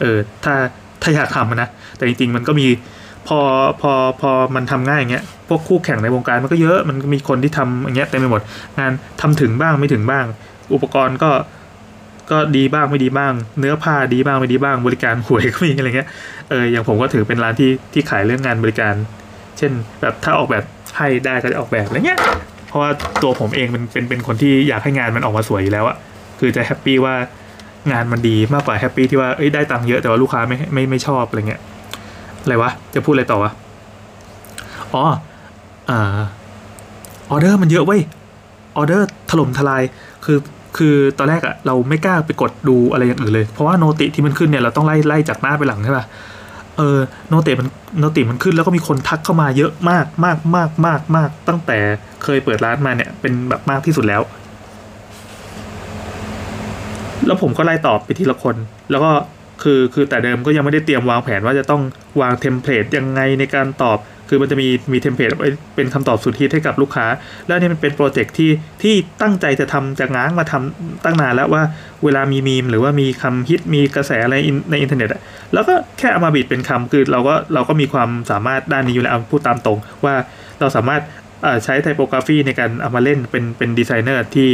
[0.00, 0.54] เออ ถ้า
[1.02, 2.66] ถ้าอยากทำนะ แต่จริงๆ มันก็มี
[3.28, 3.38] พอ
[3.80, 8.42] พอพอมันทำง่ายอย่างเงี้ย พวกคู่แข่งในวงการมันก็เยอะ มันมีคนที่ทำอย่างเงี้ยเต็มไปหมด
[8.78, 10.24] งานทำถึงบ้างไม่ถึงบ้าง
[10.74, 11.30] อุปกรณ์ก็
[12.30, 16.08] ก็ดีบ้างไม่ดีบ้าง เนื้อผ้าดีบ้างไม่ดีบ้าง บริการห่วยก็มีอะไรเงี้ย
[16.50, 18.94] เอออย่างผมก็ถือเป็นร้านที่ที่ขายเรื่องงานบริการ
[19.58, 20.64] เช่นแบบถ้าออกแบบ
[20.96, 22.20] ให้ได้ก็จะออกแบบอะไรเงี้ย
[22.68, 22.90] เพราะว่า
[23.22, 25.96] ตัวผมเองเป็นเป็นเป็นคนที่อยากให้งานมันออกมาสวยอยู่แล้วอะ
[26.40, 27.14] คือจะแฮปปี้ว่า
[27.92, 31.60] งานมันดีมากกว่าแฮปปี้ที่ว่าเอ้ยได้ตังค์เยอะแต่ว่าลูกค้าไม่ไม่ไม่ชอบอะไรเงี้ย
[32.42, 33.50] อะไรวะจะพูดอะไรต่อวะ
[34.94, 35.04] อ๋อ
[35.90, 36.22] อ่า
[37.30, 38.00] ออเดอร์มันเยอะเว้ย
[38.76, 39.82] ออเดอร์ถล่มทลาย
[40.24, 40.38] คือ
[40.76, 46.04] คือตอนแรกอะเราไม่กล้าไปกดดูอะไรอย่างอื่นเลย เพราะว่า noti ที่มันขึ้นเนี่ยเราต้องไล่ไล่จากหน้าไปหลังใช่ป่ะ
[46.78, 46.98] เออ
[47.28, 51.78] noti มัน noti มันขึ้นแล้วก็มีคนทักเข้ามาเยอะมากมากมากมากมากตั้งแต่
[52.22, 54.22] เคยเปิดร้านมาเนี่ยเป็นแบบมากที่สุดแล้ว
[57.26, 58.56] แล้วผมก็ไล่ตอบไปทีละคน
[58.90, 59.10] แล้วก็
[59.62, 61.82] คือคือแต่เดิมก็ยังไม่ได้เตรียมวางแผนว่าจะต้อง
[62.20, 63.98] วาง template ยังไงในการตอบ
[64.32, 65.28] คือมันจะมีมี template
[65.76, 67.06] เป็นคำตอบสุดฮิตให้กับลูกค้า
[67.46, 68.50] แล้วนี่มันเป็นโปรเจกต์ที่
[68.82, 71.62] ที่ตั้งใจจะทำจะง้างมาทำตั้งนานแล้วว่า
[72.04, 74.34] เวลามีมีม หรือว่ามีคำฮิตมีกระแสอะไร
[74.70, 75.20] ในอินเทอร์เน็ตอะ
[75.54, 80.14] แล้วก็แค่เอามาบิดเป็นคำคือเราก็เราก็มีความสามารถด้านนี้อยู่แล้วพูดตามตรง ว่า
[80.60, 81.02] เราสามารถ
[81.64, 84.48] ใช้ typography ในการเอามาเล่นเป็นเป็นดีไซเนอร์ที่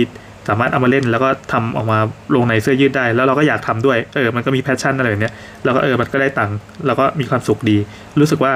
[0.48, 1.98] สามารถเอามาเล่นแล้วก็ทำออกมา
[2.34, 7.76] ลงในเสื้อยืดได้ แล้วเราก็อยากทำด้วย เออ มันก็มี passion อะไรแบบเนี้ย แล้วก็เออ มันก็ได้ตังค์ แล้วก็มีความสุขดี
[8.20, 8.52] รู้สึกว่า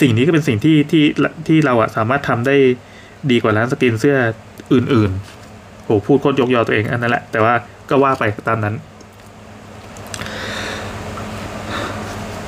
[0.00, 1.04] สิ่งนี้ก็เป็นสิ่งที่ที่
[1.46, 2.56] ที่เราอะสามารถทำได้
[3.30, 4.16] ดีกว่าร้านสกรีนเสื้อ
[4.72, 7.54] อื่นๆโหพูดโคตรยกยอตัวเองอันนั้นแหละ แต่ว่า
[7.90, 8.74] ก็ว่าไปตามนั้น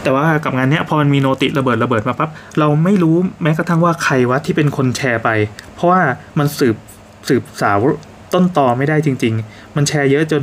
[0.02, 5.28] แต่ว่ากับงานเนี้ยพอมันมี noti ระเบิดระเบิดมาปั๊บเราไม่รู้แม้กระทั่งว่าใครวะที่เป็นคนแชร์ไป
[5.74, 6.00] เพราะว่า
[6.38, 6.76] มันสืบ
[7.28, 7.78] สืบสาว
[8.34, 10.42] ต้นตอไม่ได้จริง ๆ มันแชร์เยอะจน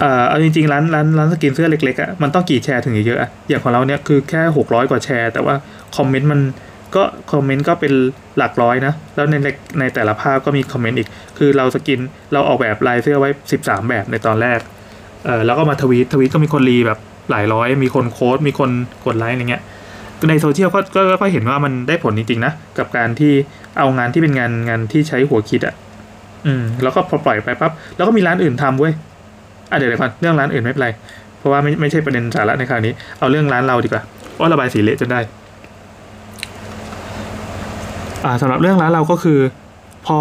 [0.00, 5.54] เอ่อเอาจริงๆร้านร้านร้านสกรีนเสื้อเล็กๆอะ่ะมันต้องกี่แชร์ถึงเยอะอะอย่างของเราเนี้ยคือแค่หกร้อยกว่าแชร์ แต่ว่า
[5.96, 6.40] คอมเมนต์มัน
[6.96, 7.92] ก็คอมเมนต์ก็เป็น
[8.38, 9.34] หลักร้อยนะ แล้วใน
[9.80, 11.08] ในแต่ละภาพก็มีคอมเมนต์อีก
[11.38, 12.00] คือเราสกรีน
[12.32, 14.58] เราออกแบบลายเสื้อไว้สิบสามแบบในตอนแรก
[15.26, 16.98] เออแล้วก็มาทวีตทวีตก็มีคนรีแบบ
[17.30, 18.70] หลายร้อย มีคน quote มีคน
[19.06, 19.62] กดไลค์อะไรเงี้ย
[20.28, 23.32] ในโซเชียลก็ก็ก็เห็นว่ามันได้ผลจริงๆนะ กับการที่
[23.78, 25.74] เอางานที่เป็นงานงานที่ใช้หัวคิดอะ่ะ
[26.46, 28.92] อืมแล้วก็พอปล่อยไปปั๊บแล้วก็มีร้านอื่นทำเว้ย
[29.70, 30.88] อะเดี๋ยวก่อนเรื่องร้านอื่นไม่เป็นไร
[31.38, 34.02] เพราะว่าไม่ไม่ใช่ประเด็นสาระในคราวนี้ เอาเรื่องร้านเราดีกว่า
[34.32, 35.20] เพราะระบายสีเละจนได้
[38.24, 39.38] อ่าสำหรับเรื่องร้านเราก็คือ
[40.06, 40.18] พอ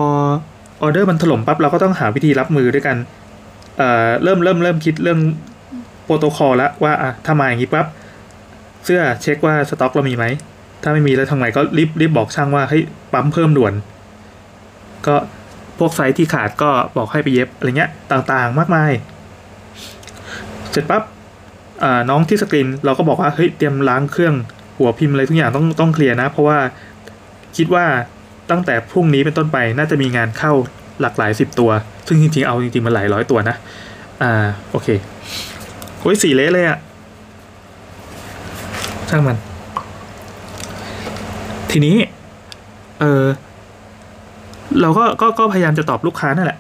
[0.82, 2.98] ออเดอร์มันถล่มปั๊บเราก็ต้องหาวิธีรับมือด้วยกัน
[3.78, 5.20] เอ่อเริ่มเริ่มเริ่มคิดเรื่อง
[6.04, 7.86] โปรโตคอลแล้วว่าอะถ้ามาอย่างนี้ปั๊บ
[8.86, 10.26] เสื้อเช็คว่าสต็อกเรามีไหม
[10.84, 12.78] ถ้าไม่มีแล้วทางไหนก็รีบรีบบอกช่างว่าให้
[13.14, 13.74] ปั๊มเพิ่มด่วน
[15.08, 15.16] ก็
[15.80, 18.92] พวกไซส์ที่ขาดก็บอกให้ไปเย็บอะไรเงี้ยต่างๆ มากมาย
[20.72, 21.04] เสร็จปั๊บ
[22.10, 24.36] น้องที่สกรีนเราก็บอกว่าเฮ้ยเตรียมล้างเครื่อง
[24.78, 26.58] หัวพิมพ์อะไรทุกอย่างต้องต้องเคลียร์นะ เพราะว่า
[27.58, 27.86] คิดว่า
[28.52, 30.52] ตั้งแต่พรุ่งนี้เป็นต้นไปน่าจะมีงานเข้า
[31.02, 31.72] หลากหลายสิบตัว
[32.08, 33.56] ซึ่งจริงๆเอาจริงๆมันหลายร้อยตัวนะ
[34.22, 34.88] อ่าโอเค
[36.00, 36.78] โอ้ยสีเละเลยอะ
[39.10, 39.38] ช่างมัน
[41.72, 41.96] ทีนี้
[43.00, 43.26] เออ
[44.82, 46.60] เราก็ก็ก็พยายามจะตอบลูกค้านั่นแหละ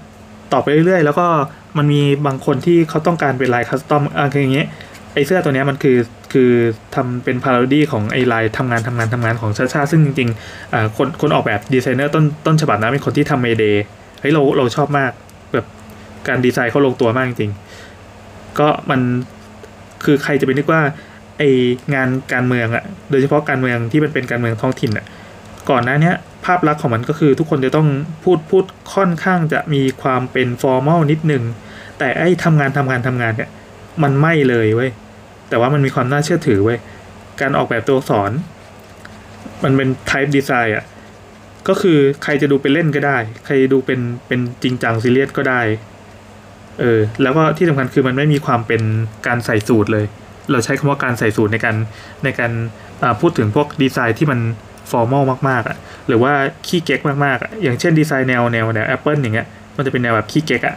[0.53, 1.27] ตอบไปเรื่อยๆ แล้วก็
[1.77, 4.67] มันมีบางคนที่เขาต้องการเป็นลายคัสตอมอะไรอย่างเงี้ย
[5.13, 5.97] ไอเสื้อตัวนี้มันคือ
[6.33, 6.51] คือ
[6.95, 13.83] ทำเป็น parody ของไอลายทำงานทำงานทำงานของชัชชาติซึ่งจริงๆอ่คนคนออกแบบดีไซเนอร์ต้นต้นฉบับนะเป็นคนที่ทำ Mayday
[14.19, 15.11] เฮ้ยเราเราชอบมาก
[15.53, 15.65] แบบ
[16.27, 18.99] การดีไซน์เขาลงตัวมากจริงๆก็มัน
[20.03, 20.81] คือใครจะไปนึกว่า
[21.37, 21.43] ไอ
[21.93, 25.05] งานการเมืองอะโดยเฉพาะการเมืองที่มันเป็นการเมืองท้องถิ่นอะ
[25.69, 26.11] ก่อนหน้านี้
[26.45, 27.87] ภาพลักษณ์ของมันก็คือทุกคนจะต้อง
[28.23, 31.43] พูดพูดค่อนข้างจะมีความเป็น formal นิดนึง
[31.99, 33.49] แต่ไอ้ทำงานทำงานทำงานเนี่ย
[34.03, 34.91] มันไม่เลยเว้ย
[35.49, 36.79] แต่ว่ามันมีความน่าเชื่อถือเว้ย
[37.41, 38.31] การออกแบบตัวอักษร
[39.63, 40.85] มันเป็น type design อะ
[41.67, 45.61] ก็คือใครจะดูเป็นเล่นก็ได้ ใครดูเป็นเป็นจริงจังซีเรียสก็ได้
[46.79, 48.81] เออแล้วก็ที่สำคัญคือมันไม่มีความเป็น
[49.27, 50.05] การใส่สูตรเลย
[50.51, 51.75] เราใช้คำว่าการใส่สูตรในการ
[52.23, 52.51] ในการ
[53.21, 54.39] พูดถึงพวกดีไซน์ที่มัน
[54.91, 56.31] ฟอร์มอลมากๆอะหรือว่า
[56.67, 60.75] ขี้เก๊กมากๆอะอย่างเช่นดีไซน์แนวแนวแนวแอปเปิลอย่างเงี้ยมันจะเป็นแนวแบบขี้เก๊กอะ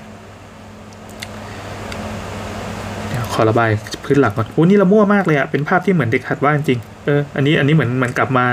[3.33, 3.71] ขอระบาย
[4.05, 8.47] พื้นหลังก่อนโอ้นี่เรามั่วมากเลยอะเป็นภาพที่เหมือนเด็กหัดวาดจริงเอออันนี้อันนี้เหมือนมือนกลับมา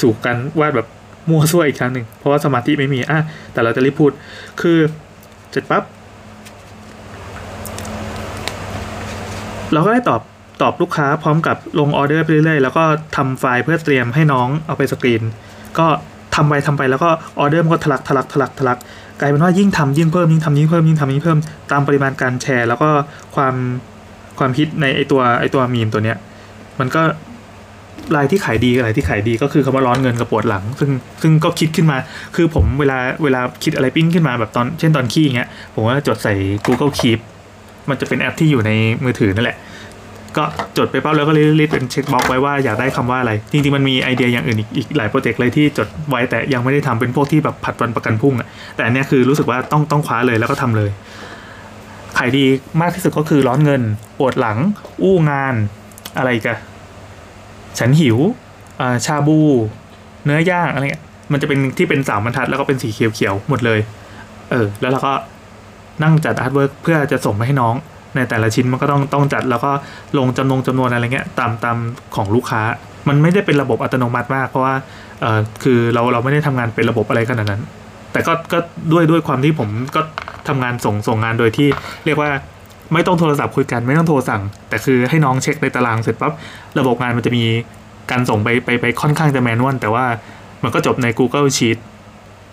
[0.00, 0.88] สู่การวาดแบบ
[1.28, 3.20] มั่วซั่วอีกครั้งหนึ่งเพราะว่าสมาธิไม่มีอะ
[3.52, 4.12] แต่เราจะรีบพูด
[4.60, 4.78] คือ
[5.50, 5.82] เสร็จปั๊บ
[9.72, 10.20] เราก็ได้ตอบ
[10.62, 12.84] ตอบลูกค้าพร้อมกับลงออเดอร์ไปเรื่อยๆ แล้วก็
[13.16, 15.22] ทำไฟล์เพื่อเตรียมให้น้องเอาไปสกรีน
[15.78, 15.86] ก็
[16.34, 18.78] ทำไปทำไปแล้วก็ออเดอร์มันก็ทะลักทะลักทะลักทะลัก
[19.20, 21.38] กลายเป็นว่ายิ่งทำยิ่งเพิ่มยิ่งทำยิ่งเพิ่มยิ่งทำยิ่งเพิ่ม
[21.72, 22.88] ตามปริมาณการแชร์ แล้วก็
[23.34, 23.54] ความ
[24.38, 26.16] ความฮิตในไอตัวไอตัวมีมตัวเนี้ย
[26.80, 27.02] มันก็
[28.16, 30.90] ลายที่ขายดีกับลายที่ขายดีก็คือคำว่าร้อนเงินกับปวดหลัง ซึ่ง
[31.22, 31.98] ซึ่งก็คิดขึ้นมา
[32.36, 36.34] คือผมเวลาเวลาคิดอะไรปิ้งขึ้นมาแบบตอนเช่นตอนขี้อย่างเงี้ยผมว่าจดใส่
[36.66, 37.18] Google Keep
[37.88, 38.70] มันจะเป็นแอปที่อยู่ใน
[39.04, 39.56] มือถือนั่นแหละ
[40.36, 40.44] ก็
[40.78, 50.90] จดไปปั๊บแล้วก็รีบเป็นเช็คบ็อกไว้ว่าอยากได้คำว่าอะไร จริงๆมันมีไอเดียอย่างอื่นอีกหลายโปรเจกต์เลยที่จดไว้แต่ยังไม่ได้ทำเป็นพวกที่แบบผัดวันประกันพรุ่งอะแต่อันเนี้ยคือรู้สึกว่าต้องต้องคว้าเลยแล้วก็ทำเลย
[52.18, 52.44] ขายดี
[52.80, 53.82] มากที่สุดก็คือร้อนเงิน
[54.18, 54.58] ปวดหลัง
[55.02, 55.54] อู้งาน
[56.18, 56.58] อะไรกัน
[57.78, 58.18] ฉันหิว
[58.80, 59.40] อาชาบู
[60.24, 63.80] เนื้อย่างอะไรเงี้ยมันจะเป็นที่เป็นสามบรรทัดแล้วก็เป็นสีเขียวๆหมดเลย
[64.50, 65.12] เออ แล้วเราก็
[66.02, 67.74] นั่งจัด artwork เพื่อจะส่งไปให้น้อง
[68.16, 69.70] ในแต่ละชิ้นมันก็ต้องต้องจัดแล้วก็
[70.18, 71.76] ลงจำนงจำนวนอะไรเงี้ยตามตาม
[72.16, 72.62] ของลูกค้า
[73.08, 74.74] มันไม่ได้เป็นระบบอัตโนมัติมาก เพราะว่า
[75.20, 77.62] เออคือเราเราไม่ได้ทำงานเป็นระบบอะไรขนาดนั้น
[78.12, 78.58] แต่ก็ก็
[78.92, 80.00] ด้วยด้วยความที่ผมก็
[80.48, 81.68] ทำงานส่งส่งงานโดยที่
[82.04, 82.30] เรียกว่า
[82.92, 86.32] ไม่ต้องโทรศัพท์คุยกันไม่ต้องโทรสั่ง แต่คือให้น้องเช็คในตารางเสร็จปั๊บ
[86.78, 87.44] ระบบงานมันจะมี
[88.10, 90.04] การส่งไปไปไปค่อนข้างจะ manual แต่ว่า
[90.62, 91.78] มันก็จบใน Google Sheet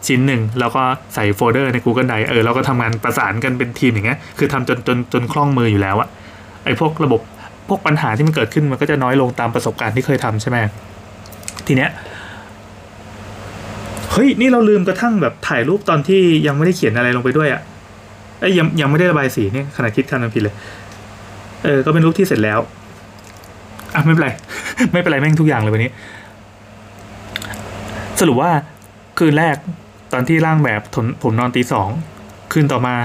[0.07, 0.81] ชิ้นหนึ่งแล้วก็
[1.13, 6.07] ใส่โฟลเดอร์ใน Google Drive เออเราก็ทำงานประสานกันเป็นทีมอย่างเงี้ยคือทำจนจนจนคล่องมืออยู่แล้วอะ
[6.65, 7.21] ไอ้พวกระบบ
[7.69, 10.57] พวกปัญหาที่มันเกิดขึ้นมันก็จะน้อยลงตามประสบการณ์ที่เคยทำใช่ไหม
[11.67, 11.89] ทีเนี้ย
[14.11, 17.61] เฮ้ยนี่เราลืมกระทั่งแบบถ่ายรูปตอนที่ยังไม่ได้เขียนอะไรลงไปด้วยอะ่ะ
[18.39, 20.55] ไอ้ยยังยังไม่ได้ระบายสีเนี่ยขณะคิดคำนผิดเลย
[21.63, 22.59] เออ ก็เป็นรูปที่เสร็จแล้ว
[23.95, 24.29] อะไม่เป็นไร
[24.91, 25.91] ไม่เป็นไรแม่งทุกอย่างเลยวันนี้
[28.19, 28.51] สรุปว่า
[29.19, 29.55] คืนแรก
[30.17, 30.81] ตอนที่ร่างแบบ
[31.23, 31.89] ผมนอนตีสอง
[32.51, 32.95] คืนต่อมา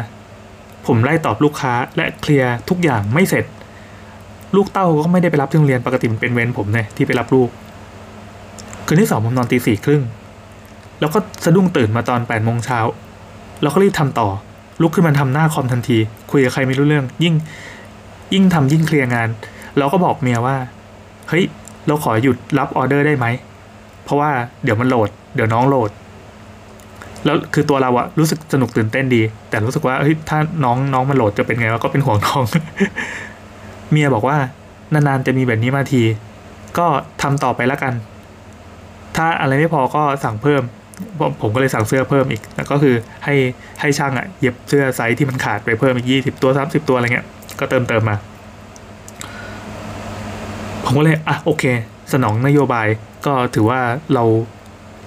[0.87, 3.45] ผมไล่ตอบลูกค้าและเคลียร์ทุกอย่างไม่เสร็จ
[4.57, 7.49] ลูกเต้าก็ไม่ได้ไปรับที่โรงเรียนปกติมันเป็นเวรผมเนี่ยที่ไปรับลูก
[8.87, 10.03] คืนที่สองผมนอนตีสี่ครึ่ง
[11.01, 12.79] แล้วก็สะดุ้งตื่นมาตอนแปดโมงเช้า
[13.63, 14.29] แล้วก็รีบทำต่อ
[14.83, 15.99] ลุกขึ้นมาทำหน้าคอมทันที
[16.31, 17.35] คุยกับใครไม่รู้เรื่อง ยิ่ง
[18.35, 19.29] ยิ่งทำยิ่งเคลียร์งาน
[19.79, 20.57] เราก็บอกเมียว่า
[21.29, 21.45] เฮ้ย
[21.87, 23.27] เราขอหยุดรับออเดอร์ได้ไหม
[24.05, 24.31] เพราะว่า
[24.65, 25.91] เดี๋ยวมันโหลด เดี๋ยวน้องโหลด
[27.25, 32.43] แล้วคือตัวเราอะรู้สึกสนุกตื่นเต้นดี แต่รู้สึกว่าเฮ้ยถ้าน้องน้องมันโหลดจะเป็นไงวะก็เป็นห่วงน้อง
[33.91, 34.37] เมียบอกว่า
[34.93, 36.03] นานๆจะมีแบบนี้มาที
[36.79, 36.87] ก็
[37.23, 37.95] ทำต่อไปล้วกัน
[39.17, 40.63] ถ้าอะไรไม่พอก็สั่งเพิ่ม
[41.19, 43.35] ผมผมก็เลยสั่งเสื้อเพิ่มอีกแล้วก็คือให้
[43.81, 47.27] ให้ช่างอะเย็บเสื้อไซส์ที่มันขาดไปเพิ่มอีกยี่สิบตัวสามสิบตัวอะไรเงี้ย
[47.61, 48.17] ก็เติมเติมมา
[50.85, 51.65] ผมก็เลยอะโอเค
[52.13, 52.87] สนองนโยบาย
[53.27, 53.81] ก็ถือว่า
[54.15, 54.25] เรา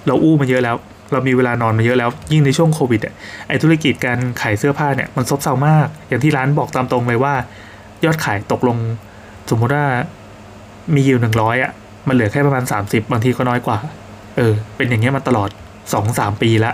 [0.06, 0.76] เราอู้มาเยอะแล้ว
[1.12, 3.14] เรามีเวลานอนมาเยอะแล้วยิ่งในช่วงโควิดอะ
[3.48, 7.34] ไอธุรกิจการขายเสื้อผ้าเนี่ยมันซบเซามาก อย่างที่ร้านบอกตามตรงเลยว่า
[8.04, 8.78] ยอดขายตกลง
[9.50, 9.84] สมมุติว่า
[10.94, 11.72] มีอยู่หนึ่งร้อยอะ
[12.08, 13.78] มันเหลือแค่ประมาณสามสิบบางทีก็น้อยกว่า
[14.36, 15.50] เออ เป็นอย่างเงี้ยมาตลอด
[15.92, 16.72] สองสามปีละ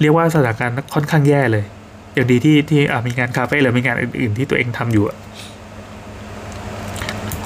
[0.00, 1.64] เรียกว่าสถานการณ์ค่อนข้างแย่เลย
[2.14, 5.16] อย่างดีที่ที่มีงานคาเฟ่หรือมีงานอื่น ๆ ที่ตัวเองทำอยู่อะ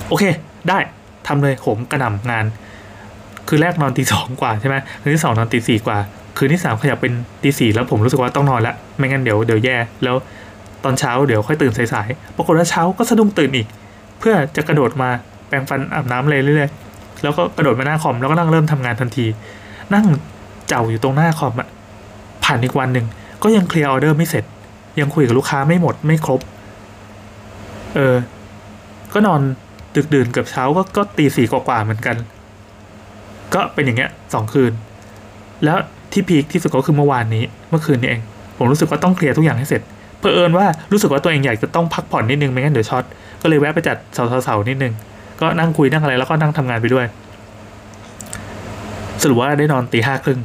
[0.08, 0.24] โอเค
[0.68, 0.78] ได้
[1.26, 2.44] ทำเลยโหมกระหน่ำงาน
[3.54, 5.98] คืนแรกนอนตีสองกว่าใช่ไหมคืนที่สองนอนตีสี่กว่า
[6.36, 7.12] คืนที่สามขยับเป็น
[7.42, 10.16] ตีสี่แล้วผมรู้สึกว่าต้องนอนละไม่งั้นเดี๋ยวเดี๋ยวแย่แล้ว
[10.84, 13.66] ตอนเช้าเดี๋ยวค่อยตื่นสายๆปรากฏว่าเช้าก็สะดุ้งตื่นอีก
[14.18, 15.08] เพื่อจะกระโดดมา
[15.48, 19.26] แปรงฟันอาบน้ำเลยเรื่อยๆแล้วก็กระโดดมาหน้าคอมแล้วก็นั่งเริ่มทำงานทันที
[19.94, 20.06] นั่ง
[20.68, 21.68] เจ้าอยู่ตรงหน้าคอมอะ
[22.44, 23.06] ผ่านอีกวันหนึ่ง
[23.42, 24.44] ก็ยังเคลียร์ออเดอร์ไม่เสร็จ
[25.00, 26.40] ยังคุยกับลูกค้าไม่หมดไม่ครบ
[27.94, 28.16] เออ
[29.12, 29.40] ก็นอน
[29.96, 32.16] ดึกดื่นเกือบเช้าก็ก็ตีสี่กว่าๆเหมือนกัน
[33.54, 34.72] ก็เป็นอย่างเงี้ยสองคืน
[35.64, 35.78] แล้ว
[36.12, 38.22] ที่พีคที่สุดก็คือเมื่อวานนี้ เมื่อคืนนี้เอง
[38.58, 39.82] ผมรู้สึกว่าต้องเคลียร์ทุกอย่างให้เสร็จ
[40.18, 43.04] เผอิญว่ารู้สึกว่าตัวเองอยากจะต้องพักผ่อนนิดนึงไม่งั้นเดี๋ยวช็อต
[43.42, 43.96] ก็เลยแวะไปจัด
[44.44, 44.92] เสาๆนิดนึง
[45.40, 47.06] ก็นั่งคุยนั่งอะไรแล้วก็นั่งทำงานไปด้วย
[49.22, 50.40] สรุปว่าได้นอนตีห้าครึ่ง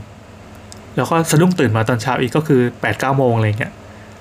[0.96, 3.74] แล้วก็สะดุ้งตื่นมาตอนเช้าอีกก็คือแปดเก้าโมงอะไรเงี้ย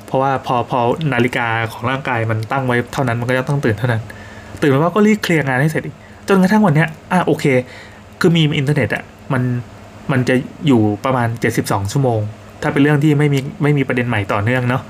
[0.06, 0.78] เพราะว่าพอพอ
[1.12, 4.02] นาฬิกาของร่างกายมันตั้งไว้เท่านั้นมันก็จะต้องตื่นเท่านั้น
[4.62, 5.96] ตื่นมาว่าก็รีบเคลียร์งานให้เสร็จอีก
[6.28, 7.44] จนกระทั่งวันเนี้ยอะโอเค
[8.20, 9.42] คือมีอินเทอร์เน็ตอะมัน
[10.12, 10.34] มันจะ
[10.66, 11.28] อยู่ประมาณ
[11.60, 12.20] 72 ชั่วโมง
[12.62, 14.82] ถ้าเป็นเรื่องที่ไม่มีไม่มีประเด็นใหม่ต่อเนื่องเนาะ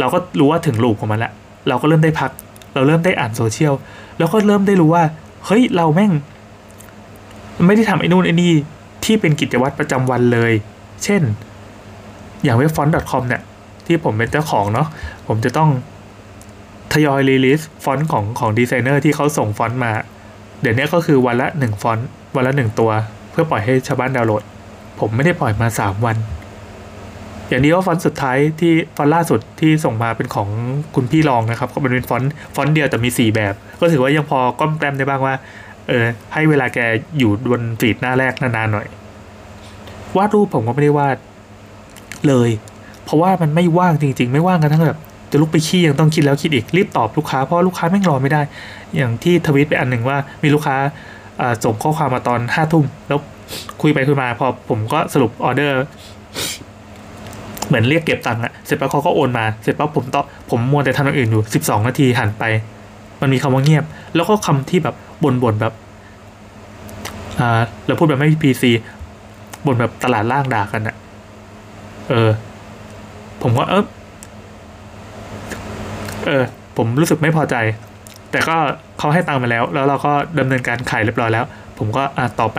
[0.00, 1.32] เราก็รู้ว่าถึง loop ของมันละ
[1.68, 2.30] เราก็เริ่มได้พัก
[2.74, 3.74] เราเริ่มได้อ่านโซเชียล
[4.18, 5.04] แล้วก็เริ่มได้รู้ว่า
[5.46, 6.12] เฮ้ยเราแม่ง
[7.66, 8.52] ไม่ได้ทำไอ้นู่นไอ้นี่
[9.04, 10.52] ที่เป็นกิจวัตรประจำวันเลย
[11.04, 11.22] เช่น
[12.42, 13.42] อย่างเว็บฟอนต์ .com เนี่ย
[13.86, 14.88] ที่ผมเป็นเจ้าของเนาะ
[15.26, 15.70] ผมจะต้อง
[16.92, 19.92] ทยอย release ฟอนต์ของของดีไซเนอร์ที่เขาส่งฟอนต์มา
[20.60, 22.90] เดี๋ยวนี้ก็คือวันละหนึ่งฟอนต์วันละหนึ่งตัว
[23.30, 24.42] เพื่อปล่อยให้ชาวบ้านดาวน์โหลด
[25.00, 26.16] ผมไม่ได้ปล่อยมาสามวัน
[27.48, 30.48] อย่างนี้ว่าฟอนต์สุดท้ายที่ฟอนต์ล่าสุดที่ส่งมาเป็นของ
[30.94, 35.34] คุณพี่รองนะครับก็เป็นฟอนต์ฟอนต์เดียวแต่มีสี่แบบ ก็ถือว่ายังพอแก้มแต้มได้บ้างว่า
[35.88, 36.78] เออให้เวลาแก
[37.18, 38.86] อยู่บน feed หน้าแรกนานๆหน่อย
[40.16, 41.16] วาดรูปผมก็ไม่ได้วาด
[42.28, 42.50] เลย
[43.04, 48.42] เพราะว่ามันไม่ว่างจริง ๆ ไม่ว่างกันทั้งแบบ จะลุกไปขี้ยังต้องคิดแล้วคิดอีกรีบตอบลูกค้าเพราะลูกค้าแม่งรอไม่ได้
[48.96, 50.76] อย่างที่ทวิตไปอันหนึ่งว่ามีลูกค้า
[51.64, 53.18] ส่งข้อความมาตอนห้าทุ่มแล้ว
[53.82, 55.74] คุยไปคุยมาพอผมก็สรุปออเดอร์
[57.66, 62.44] เหมือนเรียกเก็บตังค์อะเสร็จปั๊บเขาก็โอนมาเสร็จปั๊บผมต่อผมมัวแต่ทำอย่างอื่นอยู่สิบสองนาทีหันไป
[63.20, 65.74] มันมีคำว่าเงียบ แล้วก็คำที่แบบบ่นๆแบบ
[67.40, 68.70] อ่าเราพูดแบบไม่พีซี
[69.66, 70.96] บ่นแบบตลาดล่างด่ากันอะ
[72.08, 72.30] เออ
[73.42, 73.84] ผมก็เออ
[76.26, 76.42] เออ
[76.76, 77.56] ผมรู้สึกไม่พอใจ
[78.30, 78.56] แต่ก็
[78.98, 81.44] เขาให้ตังค์มาแล้ว แล้วเราก็ดำเนินการขายเรียบร้อยแล้ว
[81.78, 82.58] ผมก็อ่าต่อไป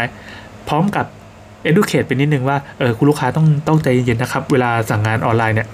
[0.68, 1.06] พร้อมกับ
[1.70, 5.68] educate ไปนิดนึงว่าเออคุณลูกค้าต้องต้องใจเย็นๆนะครับ เวลาสั่งงานออนไลน์เนี่ย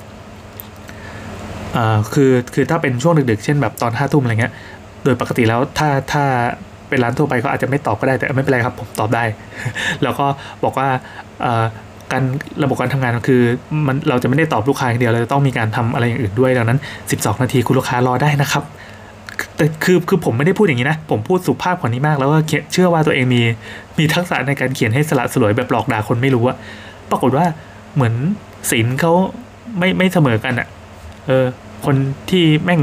[1.78, 4.54] อ่าคือคือถ้าเป็นช่วงดึกๆ เช่นแบบตอนห้าทุ่มอะไรเงี้ย
[5.04, 6.24] โดยปกติแล้วถ้าถ้า
[6.90, 9.24] เป็นร้านทั่วไปก็อาจจะไม่ตอบก็ได้แต่ไม่เป็นไรครับ ผมตอบได้
[10.04, 10.26] แล้วก็
[10.64, 10.88] บอกว่า
[11.46, 11.66] อ่า
[12.12, 12.24] การ
[12.64, 13.42] ระบบการทำงานก็คือ
[13.88, 18.64] มันเราจะไม่ได้ตอบลูกค้าอย่างเดียวเราจะต้องมีการทำอะไรอย่างอื่นด้วยดังนั้น 12 นาทีคุณลูกค้ารอได้นะครับ
[19.56, 23.42] แต่คือคือผมไม่ได้พูดอย่างนี้นะ ผมพูดสุภาพกว่านี้มากแล้วก็เขียนเชื่อว่าตัวเองมี
[24.00, 26.58] มีทักษะในการเขียนให้สละสลวยแบบหลอกด่าคนไม่รู้อะ
[27.12, 27.46] ปรากฏว่า
[27.96, 28.14] เหมือน
[28.72, 29.14] ศิลเขา
[29.78, 30.68] ไม่ไม่เสมอกันอะ
[31.28, 31.46] เออ
[31.86, 31.96] คน
[32.30, 32.82] ที่แม่ง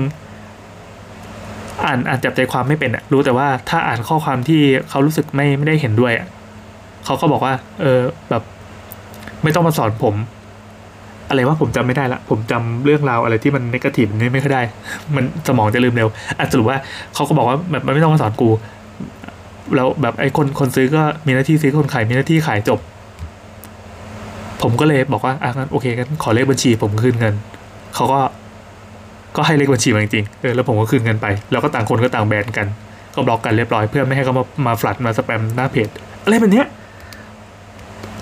[1.85, 4.61] อ่านอ่านจับใจความไม่เป็นอะรู้แต่ว่าถ้าอ่านข้อความที่
[4.91, 6.27] เขารู้สึกไม่ไม่ได้เห็นด้วยอะ
[7.05, 8.43] เขาก็บอกว่า เออแบบ
[9.45, 10.15] ไม่ต้องมาสอนผม
[11.29, 14.63] อะไรว่าผมจำไม่ได้ละ ผมจำเรื่องราวอะไรที่มันนกาทีฟนี่ไม่ค่อยได้
[15.17, 16.79] มันสมองจะลืมเร็วอะสรุปว่า
[17.15, 18.51] เขาก็บอกว่าแบบมันไม่ต้องมาสอนกู
[19.77, 22.79] แล้วแบบไอ้คนคนซื้อก็มีหน้าที่ซื้อคนขายมีหน้าที่ขายจบ
[24.63, 27.35] ผมก็เลยบอกว่าอะงั้นโอเคกันขอเลขบัญชี ผมคืนเงิน
[27.95, 28.21] เขาก็
[29.37, 32.67] ก็ให้เลขบัญชีมาจริงๆ เออ แล้วผมก็คืนเงินไป แล้วก็ต่างคนก็ต่างแบนกัน
[33.15, 35.89] ก็บล็อกกันเรียบร้อยเพื่อไม่ให้เขามา มาฟลัดมาสแปมหน้าเพจ
[36.25, 36.67] อะไรแบบเนี้ย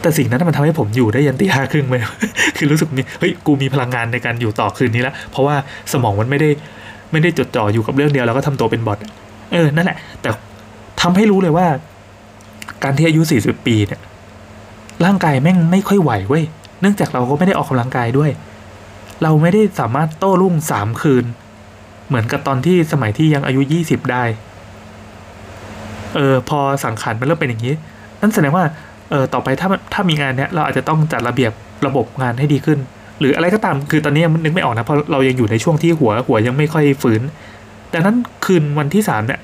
[0.02, 1.94] แต่สิ่งนั้นมันทำให้ผมอยู่ได้ยันตีห้าครึ่งไป
[2.56, 5.56] คือรู้สึกมีเฮ้ยกูมีพลังงานในการอยู่ต่อคืนนี้แล้วเพราะว่า
[5.92, 6.50] สมองมันไม่ได้
[7.12, 8.98] ไม่ได้จดจ่ออยู่กับเรื่องเดียวแล้วก็ทำตัวเป็นบอท
[9.52, 10.30] เออนั่นแหละ แต่
[11.00, 11.66] ทำให้รู้เลยว่า
[12.82, 14.00] การที่อายุสี่สิบปีเนี่ย
[15.04, 16.44] ร่างกายแม่งไม่ค่อยไหวเว้ย
[16.80, 18.30] เนื่องจากเราก็ไม่ได้ออกกำลังกายด้วย
[19.22, 21.24] เราไม่ได้สามารถโต้รุ่งสามคืน
[22.08, 24.24] เหมือนกับตอนที่สมัยที่ยังอายุยี่สิบได้
[26.14, 27.74] เออ พอสังขารมันเริ่มเป็นอย่างนี้
[28.20, 28.64] นั่นแสดงว่า
[29.12, 31.52] เออต่อไปถ้าถ้ามีงานเนี้ยเราอาจจะต้องจัดระเบียบ
[31.86, 32.78] ระบบงานให้ดีขึ้น
[33.20, 37.22] หรืออะไรก็ตามคือตอนนี้ยังนึกไม่ออกนะเพราะเรายังอยู่ในช่วงที่หัวหัวยังไม่ค่อยฝืน
[37.90, 39.40] แต่นั้นคืนวันที่สามเนี่ย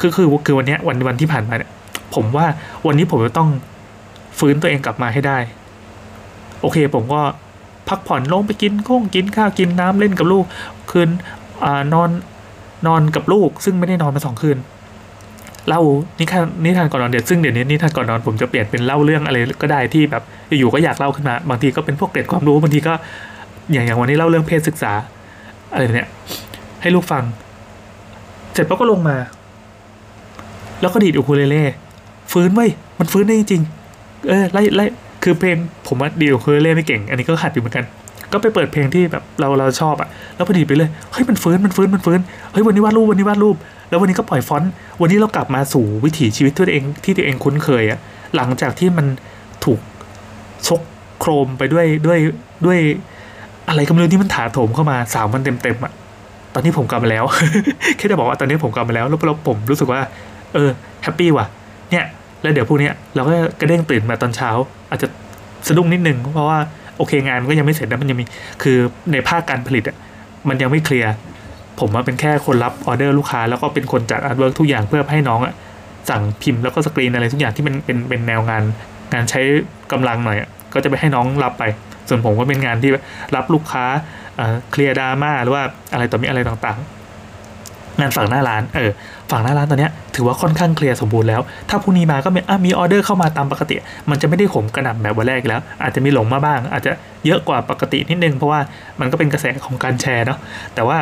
[0.00, 1.70] คือคือคือวันเนี้ยวันวันที่ผ่านมาเนี่ย
[2.14, 2.46] ผมว่า
[2.86, 3.48] วันนี้ผมจะต้อง
[4.38, 5.38] ฟื้นตัวเองกลับมาให้ได้
[6.60, 7.20] โอเค ผมก็
[7.88, 10.44] พักผ่อนลงไปกินข้งกินข้าวกินน้ำเล่นกับลูก
[10.90, 11.08] คืน
[11.64, 12.10] อนอน
[12.86, 14.56] นอนกับลูก ซึ่งไม่ได้นอนมาสองคืน
[15.68, 15.80] เล่า
[16.18, 20.22] นิทานนิทานก่อนนอนเด็ดซึ่งเดี๋ยวนี้นิทานก่อนนอนผมจะเปลี่ยนเป็นเล่าเรื่องอะไรก็ได้ที่แบบ
[20.58, 22.94] อยู่ๆก็อยากเล่าขึ้นมา บางทีก็เป็นพวกเกร็ดความรู้บางทีก็
[23.72, 24.92] อย่างอย่างวันนี้เล่าเรื่องเพศศึกษา
[25.72, 26.08] อะไรเนี่ย
[26.82, 27.22] ให้ลูกฟัง
[28.52, 29.16] เสร็จปั๊บก็ลงมา
[30.80, 31.64] แล้วก็ดีดอูคูเลเล่
[32.32, 32.66] ฟื้นไว้
[32.98, 33.62] มันฟื้นได้จริง
[34.28, 34.84] เออไล่ไล่
[35.22, 37.84] คือเพลงผมว่าดีดอูคูเลเล่ไม่เก่ง อันนี้ก็หัดอยู่เหมือนกัน
[38.32, 42.20] ก็ไปเปิดเพลงที่แบบเราเราชอบอะแล้วพอดีไปเลยเฮ้ยมันฟื้นมันฟื้นมันฟื้น
[42.52, 43.56] เฮ้ยวันนี้วาดรูปวันนี้วาดรูป
[43.88, 47.98] แล้ววันนี้ก็ปล่อยฟอนต์วันนี้เรากลับมาสู่วิถีชีวิตตัวเองที่ตัวเองคุ้นเคยอะ
[48.36, 49.06] หลังจากที่มัน
[49.64, 49.80] ถูก
[50.66, 50.80] ชก
[51.20, 52.18] โครมไปด้วยด้วย
[52.66, 52.78] ด้วย
[53.68, 55.92] อะไรก็ไม่รู้ที่มันถาโถมเข้ามาสามวันเต็มๆอะ
[56.54, 57.24] ตอนนี้ผมกลับมาแล้ว
[57.96, 60.00] แค่จะบอกว่าตอนนี้ผมกลับมาแล้วแล้วผมรู้สึกว่า
[60.54, 60.70] เออ
[61.02, 61.46] happy ว่ะ
[61.90, 62.04] เนี่ย
[62.42, 64.50] แล้วเดี๋ยวพวกเนี้ยเราก็กระเด้งตื่นมาตอนเช้า
[64.90, 65.08] อาจจะ
[65.66, 66.58] สะดุ้งนิดนึงเพราะว่า
[67.00, 68.24] โอเคงานมันก็ยังไม่เสร็จนะมันยังมี
[68.62, 68.78] คือ
[69.12, 69.96] ในภาคการผลิตอะ
[70.48, 71.12] มันยังไม่เคลียร์
[71.80, 75.54] ผมว่าเป็นแค่คนรับออเดอร์ลูกค้า แล้วก็เป็นคนจัด artwork ทุกอย่างเพื่อให้น้องอะ
[76.10, 78.62] สั่งพิมพ์แล้วก็สกรีนอะไรทุกอย่างที่มันเป็นเป็นแนวงาน
[79.12, 79.40] งานใช้
[79.92, 81.64] กำลังหน่อยอะก็จะไปให้น้องรับไป
[82.08, 82.90] ส่วนผมก็เป็นงานที่
[83.36, 83.84] รับลูกค้า
[84.70, 86.99] เคลียร์ดราม่าหรือว่าอะไรต่อมีอะไรต่างๆ
[87.98, 88.90] งานฝั่งหน้าร้านเออ
[89.30, 93.76] ฝั่งหน้าร้านตอนนี้ถือว่าค่อนข้างเคลียร์สมบูรณ์แล้ว ถ้าพรุ่งนี้มาก็มีมีออเดอร์เข้ามาตามปกติ
[94.10, 96.92] มันจะไม่ได้ขมกระหน่ำแบบวันแรกแล้ว อาจจะมีหลงมาบ้าง อาจจะ
[97.26, 98.60] เยอะกว่าปกตินิดนึง เพราะว่า
[99.00, 100.38] มันก็เป็นกระแสของการแชร์เนาะ
[100.74, 100.98] แต่ว่า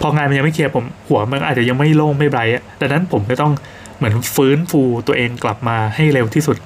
[0.00, 3.52] พองานมันยังไม่เคลียร์ผมหัวมันอาจจะยังไม่โล่งไม่ไบรท์ดังนั้นผมจะต้อง
[3.96, 6.56] เหมือนฟื้นฟูตัวเองกลับมาให้เร็วที่สุด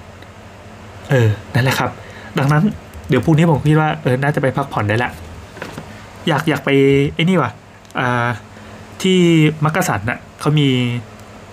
[1.11, 1.91] เออนั่นแหละครับ
[2.39, 2.63] ดังนั้น
[3.09, 5.11] เดี๋ยวพรุ่งนี้ผมคิดว่าเออน่าจะไปพักผ่อนได้ละ
[6.29, 6.71] อยากอยากไป
[7.15, 7.51] ไอ้นี่ว่ะ
[7.99, 8.27] อ่า
[9.03, 9.19] ที่
[9.65, 10.69] มักกะสันน่ะเขามี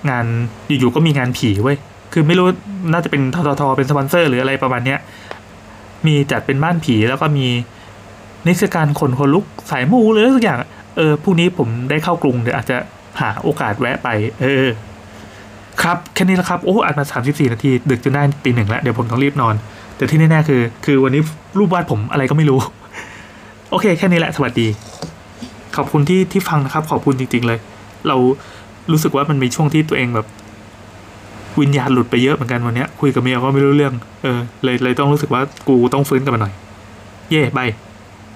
[0.10, 0.26] งาน
[0.68, 1.78] อยู่ๆก็มีงานผีเว้ย
[2.14, 2.48] คือไม่รู้
[2.94, 5.00] น่าจะเป็นทททเป็นสปอนเซอร์ หรืออะไรประมาณเนี้ย
[6.08, 7.48] มีจัดเป็นบ้านผีแล้วก็มี
[8.48, 10.60] นิทรรศการคนคนลุกสายมูหรือสักอย่าง
[10.98, 12.78] เออพรุ่งนี้ผมได้เข้ากรุงเดี๋ยวอาจจะ
[13.22, 14.08] หาโอกาสแวะไป
[14.42, 14.68] เออ
[15.82, 19.56] ครับ แค่นี้แล้วครับ โอ้อ่านมาสามสิบสี่นาที ดึกจนได้ตีหนึ่งแล้ว เดี๋ยวผมต้องรีบนอน
[19.96, 21.22] แต่ที่แน่ๆคือ คือวันนี้
[21.58, 22.60] รูปวาดผมอะไรก็ไม่รู้
[23.70, 24.68] โอเค แค่นี้แหละ สวัสดี
[25.78, 27.60] ขอบคุณที่ที่ฟังนะครับ ขอบคุณจริง ๆ เลย
[28.08, 28.16] เรา
[28.92, 30.28] รู้สึกว่ามันมีช่วงที่ตัวเองแบบ
[31.62, 33.94] วิญญาณหลุดไปเยอะเหมือนกันวันนี้คุยกับเมียก็ไม่รู้เรื่อง
[34.24, 36.54] เออ เลยเลยต้องรู้สึกว่ากูต้องฟื้นกลับมาหน่อย
[37.32, 37.70] เย่บาย